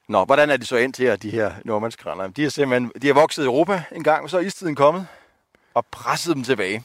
[0.07, 2.27] Nå, hvordan er de så ind til her, de her nordmandsgræner?
[2.27, 5.07] De er simpelthen de er vokset i Europa en gang, og så er istiden kommet
[5.73, 6.83] og presset dem tilbage.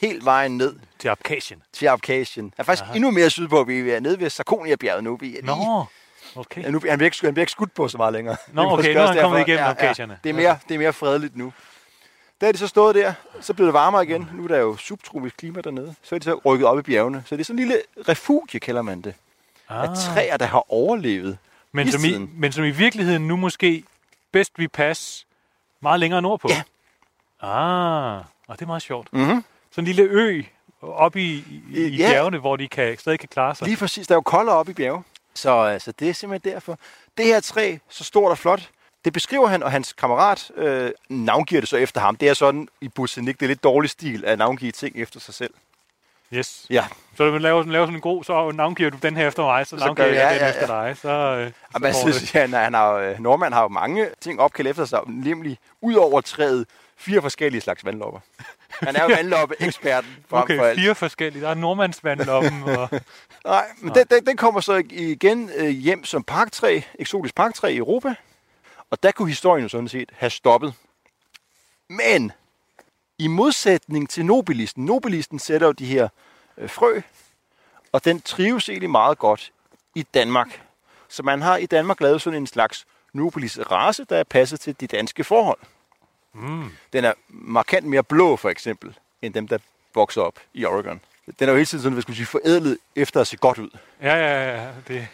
[0.00, 1.62] Helt vejen ned Til Abkhazien.
[1.72, 2.54] til Abkhazien.
[2.58, 2.94] Er faktisk Aha.
[2.94, 3.64] Endnu mere sydpå.
[3.64, 5.16] Vi er nede ved Sarkonia-bjerget nu.
[5.16, 5.84] Vi er lige, Nå,
[6.36, 6.62] okay.
[6.62, 8.36] Ja, nu, han, bliver ikke, han bliver ikke skudt på så meget længere.
[8.52, 10.18] Nå, okay, nu er han kommet igennem Abkhazierne.
[10.24, 11.52] Det er, mere, det er mere fredeligt nu.
[12.40, 14.28] Da de så stået der, så blev det varmere igen.
[14.34, 15.94] Nu er der jo subtropisk klima dernede.
[16.02, 17.22] Så er de så rykket op i bjergene.
[17.26, 19.14] Så det er sådan en lille refugie, kalder man det.
[19.68, 19.96] Af Ah.
[19.96, 21.38] træer, der har overlevet.
[21.72, 23.84] Men som, i, men som i virkeligheden nu måske
[24.32, 25.26] bedst vi passe
[25.80, 26.48] meget længere nordpå.
[26.50, 26.62] Ja.
[27.42, 29.12] Ah, og det er meget sjovt.
[29.12, 29.44] Mm-hmm.
[29.70, 30.42] Sådan en lille ø
[30.82, 32.08] oppe i, i, i Ja.
[32.10, 33.66] bjergene, hvor de kan, stadig kan klare sig.
[33.66, 34.06] Lige præcis.
[34.06, 35.02] Der er jo koldere op i bjerge.
[35.34, 36.78] Så altså, det er simpelthen derfor.
[37.18, 38.70] Det her træ, så stort og flot,
[39.04, 42.16] det beskriver han, og hans kammerat øh, navngiver det så efter ham.
[42.16, 45.34] Det er sådan i botanik, det er lidt dårlig stil at navngive ting efter sig
[45.34, 45.54] selv.
[46.32, 46.66] Yes.
[46.70, 46.84] Ja,
[47.16, 49.70] Så du laver, laver sådan en god, så navngiver du den her efter mig, så
[49.78, 50.96] Så navngiver jeg jeg- den ja, efter dig.
[50.96, 54.08] Så, øh, så Og man går synes, han, han har, øh, Nordmand har jo mange
[54.20, 58.20] ting opkaldt efter sig, nemlig ud over træet, fire forskellige slags vandlopper.
[58.82, 60.80] Han er jo vandloppe-eksperten frem Okay, for alt.
[60.80, 61.42] fire forskellige.
[61.42, 62.88] Der er nordmandsvandloppen, og
[63.44, 67.76] Nej, men den, den, den kommer så igen øh, hjem som parktræ, eksotisk parktræ i
[67.76, 68.14] Europa.
[68.90, 70.74] Og der kunne historien jo sådan set have stoppet.
[71.88, 72.32] Men
[73.18, 76.08] i modsætning til Nobelisten, Nobelisten sætter jo de her
[76.58, 77.00] øh, frø,
[77.92, 79.52] og den trives egentlig meget godt
[79.94, 80.60] i Danmark.
[81.08, 84.80] Så man har i Danmark lavet sådan en slags Nobelis race, der er passet til
[84.80, 85.58] de danske forhold.
[86.32, 89.58] mm, Den er markant mere blå, for eksempel, end dem, der
[89.94, 91.00] vokser op i Oregon.
[91.38, 93.58] Den er jo hele tiden sådan, hvad skal man sige, forædlet efter at se godt
[93.58, 93.70] ud.
[94.02, 95.08] ja, ja, ja, det...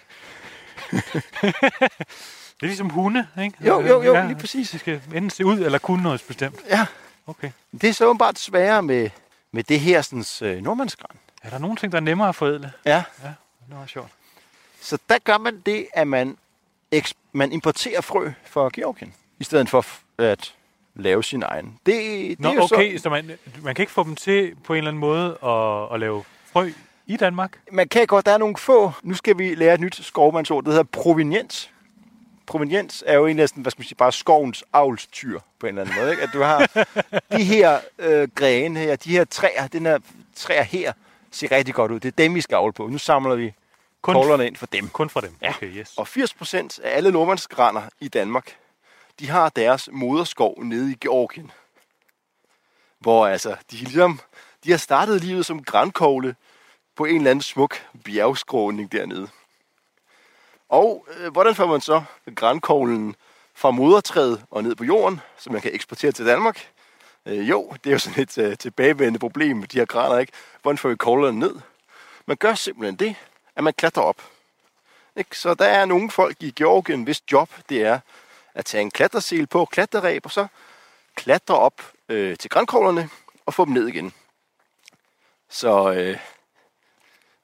[2.60, 3.56] det er ligesom hunde, ikke?
[3.66, 4.70] Jo, jo, jo, ja, lige præcis.
[4.70, 6.56] De skal enten se ud eller kunne noget bestemt.
[6.70, 6.86] Ja,
[7.26, 7.50] Okay.
[7.80, 9.10] det er så åbenbart sværere med,
[9.52, 10.24] med det her sådan,
[10.56, 11.16] øh, nordmandsgræn.
[11.42, 12.72] Er der nogle ting, der er nemmere at forædle?
[12.84, 13.34] Ja, Det
[13.70, 14.08] var sjovt.
[14.80, 16.36] så der gør man det, at man,
[17.32, 19.86] man importerer frø fra Georgien, i stedet for
[20.18, 20.54] at
[20.94, 21.78] lave sin egen.
[21.86, 21.94] Det,
[22.30, 23.30] det Nå, er jo okay, så, så man,
[23.62, 26.70] man kan ikke få dem til på en eller anden måde at, at lave frø
[27.06, 27.58] i Danmark?
[27.72, 30.72] man kan godt, der er nogle få, nu skal vi lære et nyt skovmandsord, det
[30.72, 31.70] hedder proveniens.
[32.50, 35.82] Proveniens er jo egentlig næsten, hvad skal man sige, bare skovens avlstyr på en eller
[35.82, 36.10] anden måde.
[36.10, 36.22] Ikke?
[36.22, 36.86] At du har
[37.38, 39.98] de her øh, grene her, de her træer, den her
[40.36, 40.92] træer her,
[41.30, 42.00] ser rigtig godt ud.
[42.00, 42.86] Det er dem, vi skal avle på.
[42.86, 43.54] Nu samler vi
[44.02, 44.88] Kun, koglerne ind for dem.
[44.88, 45.36] kun fra dem?
[45.42, 45.48] Ja.
[45.48, 45.92] Okay, yes.
[45.96, 48.56] Og 80% af alle nordmandsgrænder i Danmark,
[49.20, 51.50] de har deres moderskov nede i Georgien.
[52.98, 54.20] Hvor altså, de, ligesom,
[54.64, 56.34] de har startet livet som grænkogle
[56.96, 59.28] på en eller anden smuk bjergskråning dernede.
[60.70, 62.02] Og øh, hvordan får man så
[62.36, 63.16] grænkoglen
[63.54, 66.70] fra modertræet og ned på jorden, så man kan eksportere til Danmark?
[67.26, 70.32] Øh, jo, det er jo sådan et øh, tilbagevendende problem med de her graner, ikke?
[70.62, 71.54] Hvordan får vi koglerne ned?
[72.26, 73.16] Man gør simpelthen det,
[73.56, 74.22] at man klatrer op.
[75.16, 75.38] Ikke?
[75.38, 78.00] Så der er nogle folk i Georgien, hvis job det er
[78.54, 80.46] at tage en klatresel på, klatreræb, og så
[81.14, 83.10] klatre op øh, til grænkoglerne
[83.46, 84.12] og få dem ned igen.
[85.48, 86.18] Så øh,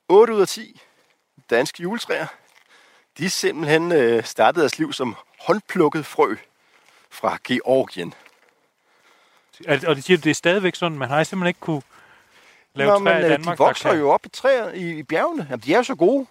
[0.09, 0.81] 8 ud af 10
[1.51, 2.27] danske juletræer,
[3.19, 6.37] de er simpelthen øh, startede deres liv som håndplukket frø
[7.11, 8.15] fra Georgien.
[9.87, 11.83] Og de siger, det er stadigvæk sådan, man har simpelthen ikke kunne
[12.75, 13.99] lave Nå, træer men, i øh, Danmark, de vokser kan...
[13.99, 15.47] jo op i træer i, i bjergene.
[15.51, 16.27] Jamen, de er jo så gode.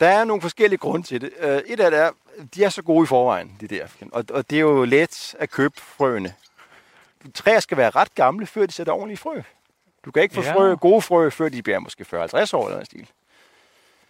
[0.00, 1.30] Der er nogle forskellige grunde til det.
[1.42, 2.10] Uh, et af det er,
[2.54, 3.86] de er så gode i forvejen, de der.
[4.12, 6.34] Og, og det er jo let at købe frøene.
[7.34, 9.40] Træer skal være ret gamle, før de sætter ordentlige frø.
[10.04, 10.54] Du kan ikke få Ja.
[10.54, 13.10] frø, gode frø, før de bliver måske 40-50 år eller noget stil.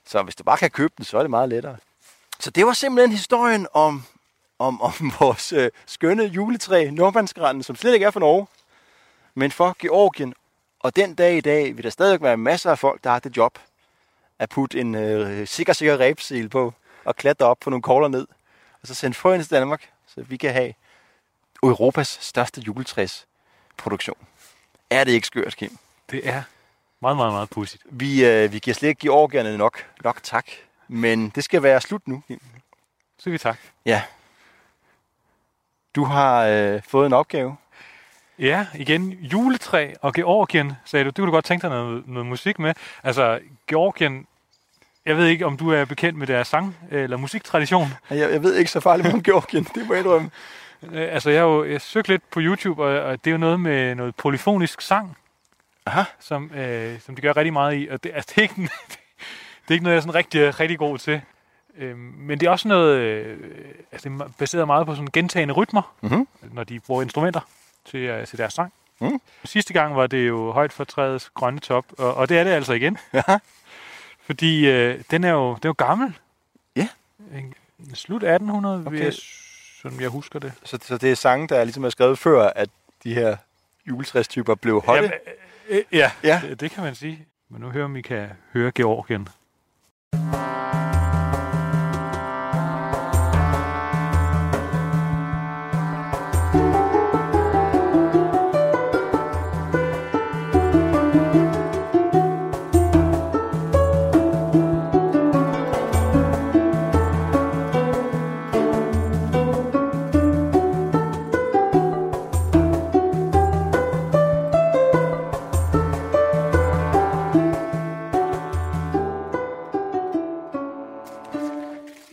[0.07, 1.77] Så hvis du bare kan købe den, så er det meget lettere.
[2.41, 4.05] Så det var simpelthen historien om,
[4.59, 8.47] om, om vores øh, skønne juletræ, Nordmandsgranden, som slet ikke er for Norge,
[9.35, 10.35] men for Georgien.
[10.81, 13.37] Og den dag i dag vil der stadig være masser af folk, der har det
[13.37, 13.59] job
[14.39, 18.27] at putte en øh, sikker, sikker rebsel på og klatre op på nogle kogler ned,
[18.83, 20.75] og så sende frøen til Danmark, så vi kan have
[21.63, 24.19] Europas største juletræsproduktion.
[24.91, 25.79] Er det ikke skørt, Kim?
[26.11, 26.43] Det er
[27.01, 27.83] meget, meget, meget pudsigt.
[27.91, 30.47] Vi, øh, vi giver slet ikke georgierne nok, nok tak,
[30.89, 32.23] men det skal være slut nu.
[33.19, 33.59] Så vi tak.
[33.87, 34.03] Ja.
[35.95, 37.57] Du har øh, fået en opgave.
[38.39, 41.09] Ja, igen, juletræ og Georgien, sagde du.
[41.09, 42.75] Det kunne du godt tænke dig noget, noget musik med.
[43.03, 44.27] Altså, Georgien,
[45.07, 47.89] jeg ved ikke, om du er bekendt med deres sang- eller musiktradition.
[48.11, 50.31] Jeg, jeg ved ikke så farligt om Georgien, det må jeg indrømme.
[50.83, 53.39] Øh, Altså, jeg har jo jeg søgt lidt på YouTube, og, og det er jo
[53.39, 55.17] noget med noget polyfonisk sang,
[55.87, 56.03] Aha.
[56.21, 57.89] som, øh, som de gør rigtig meget i.
[57.91, 58.55] Og det, altså, det, er ikke,
[59.63, 61.21] det er ikke noget, jeg er sådan rigtig, rigtig god til.
[61.79, 63.39] Øh, men det er også noget, øh,
[63.93, 66.29] altså, det er baseret meget på sådan gentagende rytmer, Mhm.
[66.53, 67.41] når de bruger instrumenter
[67.85, 68.73] til, øh, til deres sang.
[69.01, 69.21] Mm.
[69.45, 72.51] Sidste gang var det jo højt for træets grønne top, og, og det er det
[72.51, 72.99] altså igen.
[73.13, 73.23] Ja.
[74.21, 76.19] Fordi øh, den er jo, den er jo gammel.
[76.77, 76.89] Ja.
[77.35, 77.55] En,
[77.95, 79.05] slut 1800, okay.
[79.05, 79.13] Jeg,
[79.83, 80.53] som jeg husker det.
[80.65, 82.69] Så, så det er sange, der ligesom er skrevet før, at
[83.05, 83.37] de her
[83.89, 85.03] juletræstyper blev holdt.
[85.05, 85.19] Jamen,
[85.93, 86.41] ja, Ja.
[86.49, 87.27] Det, det kan man sige.
[87.51, 89.29] Men nu hører om I kan høre Georgien.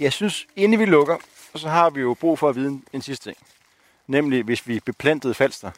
[0.03, 1.17] Jeg synes, inden vi lukker,
[1.55, 3.37] så har vi jo brug for at vide en, en sidste ting.
[4.07, 5.71] Nemlig, hvis vi beplantede Falster,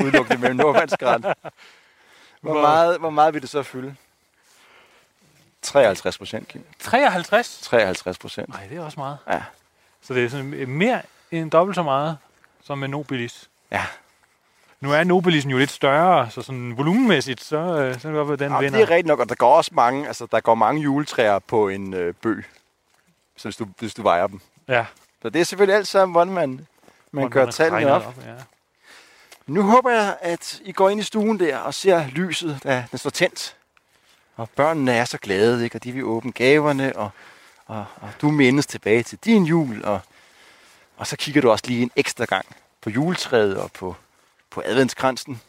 [0.00, 1.24] udelukkende med Nordvandsgræn.
[2.40, 3.96] Hvor meget, hvor meget vil det så fylde?
[5.62, 6.64] 53 procent, Kim.
[6.78, 7.60] 53?
[7.62, 8.48] 53 procent.
[8.48, 9.18] Nej, det er også meget.
[9.28, 9.42] Ja.
[10.02, 12.18] Så det er sådan øh, mere end dobbelt så meget
[12.64, 13.50] som med Nobilis.
[13.70, 13.86] Ja.
[14.80, 18.40] Nu er Nobilisen jo lidt større, så sådan volumenmæssigt, så, øh, så kan det godt
[18.40, 18.78] den Ja, vinder.
[18.78, 21.68] det er rigtigt nok, og der går også mange, altså der går mange juletræer på
[21.68, 22.44] en øh, bøg,
[23.40, 24.40] så hvis du, hvis du vejer dem.
[24.68, 24.86] Ja.
[25.22, 26.66] Så det er selvfølgelig alt sammen, hvordan man, man
[27.10, 28.14] Hvordan gør man tallene regner op.
[28.26, 28.34] ja.
[29.46, 32.98] Nu håber jeg, at I går ind i stuen der og ser lyset, da den
[32.98, 33.56] står tændt.
[34.36, 35.76] Og børnene er så glade, ikke?
[35.76, 37.10] og de vil åbne gaverne, og,
[37.66, 39.84] og, og du mindes tilbage til din jul.
[39.84, 40.00] Og,
[40.96, 42.46] og så kigger du også lige en ekstra gang
[42.80, 43.96] på juletræet og på,
[44.50, 45.40] på adventskransen.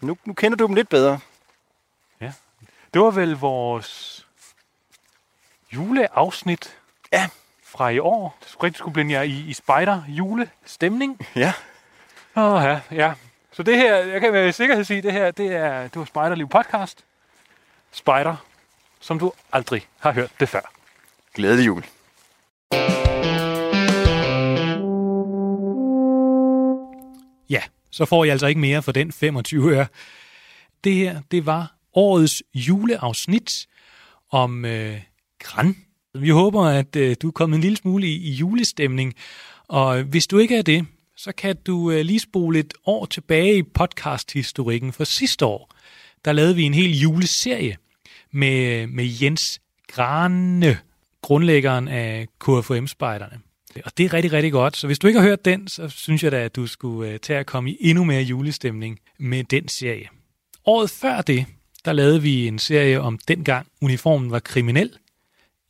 [0.00, 1.18] Nu, nu kender du dem lidt bedre.
[2.94, 4.26] Det var vel vores
[5.72, 6.79] juleafsnit
[7.12, 7.28] Ja.
[7.64, 8.36] fra i år.
[8.40, 11.26] Det skulle rigtig skulle blinde jer i, i spider julestemning.
[11.36, 11.52] Ja.
[12.36, 13.12] Åh ja, ja.
[13.52, 16.48] Så det her, jeg kan med sikkerhed sige, det her, det er, det var Spiderliv
[16.48, 17.04] podcast.
[17.92, 18.36] Spider,
[19.00, 20.72] som du aldrig har hørt det før.
[21.34, 21.84] Glædelig jul.
[27.50, 29.86] Ja, så får I altså ikke mere for den 25 øre.
[30.84, 33.66] Det her, det var årets juleafsnit
[34.30, 35.00] om øh,
[35.38, 35.76] græn.
[36.14, 39.14] Vi håber, at øh, du er kommet en lille smule i, i julestemning.
[39.68, 40.86] Og hvis du ikke er det,
[41.16, 45.70] så kan du øh, lige spole et år tilbage i podcast-historikken for sidste år.
[46.24, 47.76] Der lavede vi en hel juleserie
[48.32, 50.78] med, med Jens Grane,
[51.22, 53.40] grundlæggeren af KFM-spejderne.
[53.84, 54.76] Og det er rigtig, rigtig godt.
[54.76, 57.18] Så hvis du ikke har hørt den, så synes jeg da, at du skulle øh,
[57.18, 60.08] tage at komme i endnu mere julestemning med den serie.
[60.66, 61.46] Året før det,
[61.84, 64.90] der lavede vi en serie om dengang uniformen var kriminel.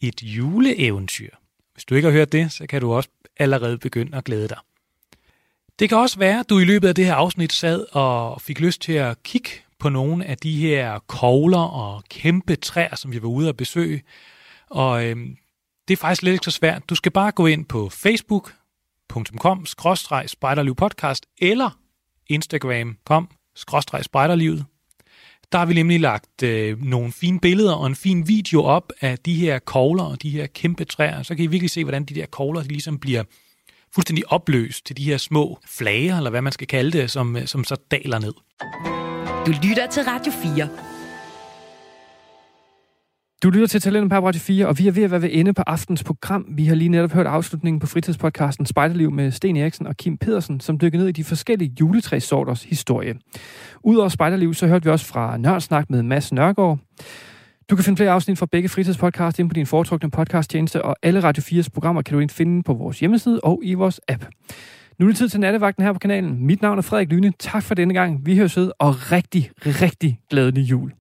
[0.01, 1.31] Et juleeventyr.
[1.73, 4.59] Hvis du ikke har hørt det, så kan du også allerede begynde at glæde dig.
[5.79, 8.61] Det kan også være, at du i løbet af det her afsnit sad og fik
[8.61, 13.23] lyst til at kigge på nogle af de her kogler og kæmpe træer, som vi
[13.23, 14.03] var ude at besøge.
[14.71, 15.37] Og øhm,
[15.89, 16.91] det er faktisk lidt ikke så svært.
[16.91, 19.67] Du skal bare gå ind på facebook.com
[20.27, 21.79] spejderlivpodcast eller
[22.27, 23.29] instagram.com
[24.03, 24.67] spejderlivet.
[25.53, 29.19] Der har vi nemlig lagt øh, nogle fine billeder og en fin video op af
[29.19, 31.23] de her kogler og de her kæmpe træer.
[31.23, 33.23] Så kan I virkelig se, hvordan de der kogler de ligesom bliver
[33.95, 37.47] fuldstændig opløst til de her små flager, eller hvad man skal kalde det, som, øh,
[37.47, 38.35] som så daler ned.
[39.47, 40.90] Du lytter til Radio 4.
[43.43, 45.53] Du lytter til Talenten på Radio 4, og vi er ved at være ved ende
[45.53, 46.47] på aftens program.
[46.49, 50.61] Vi har lige netop hørt afslutningen på fritidspodcasten Spejderliv med Sten Eriksen og Kim Pedersen,
[50.61, 53.15] som dykker ned i de forskellige juletræssorters historie.
[53.85, 56.79] Udover Spejderliv, så hørte vi også fra Nørdsnak med Mads Nørgaard.
[57.71, 61.21] Du kan finde flere afsnit fra begge fritidspodcast inde på din foretrukne podcasttjeneste, og alle
[61.23, 64.25] Radio 4's programmer kan du finde på vores hjemmeside og i vores app.
[64.99, 66.47] Nu er det tid til nattevagten her på kanalen.
[66.47, 67.33] Mit navn er Frederik Lyne.
[67.39, 68.27] Tak for denne gang.
[68.27, 70.93] Vi høres ved, og rigtig, rigtig glædelig jul.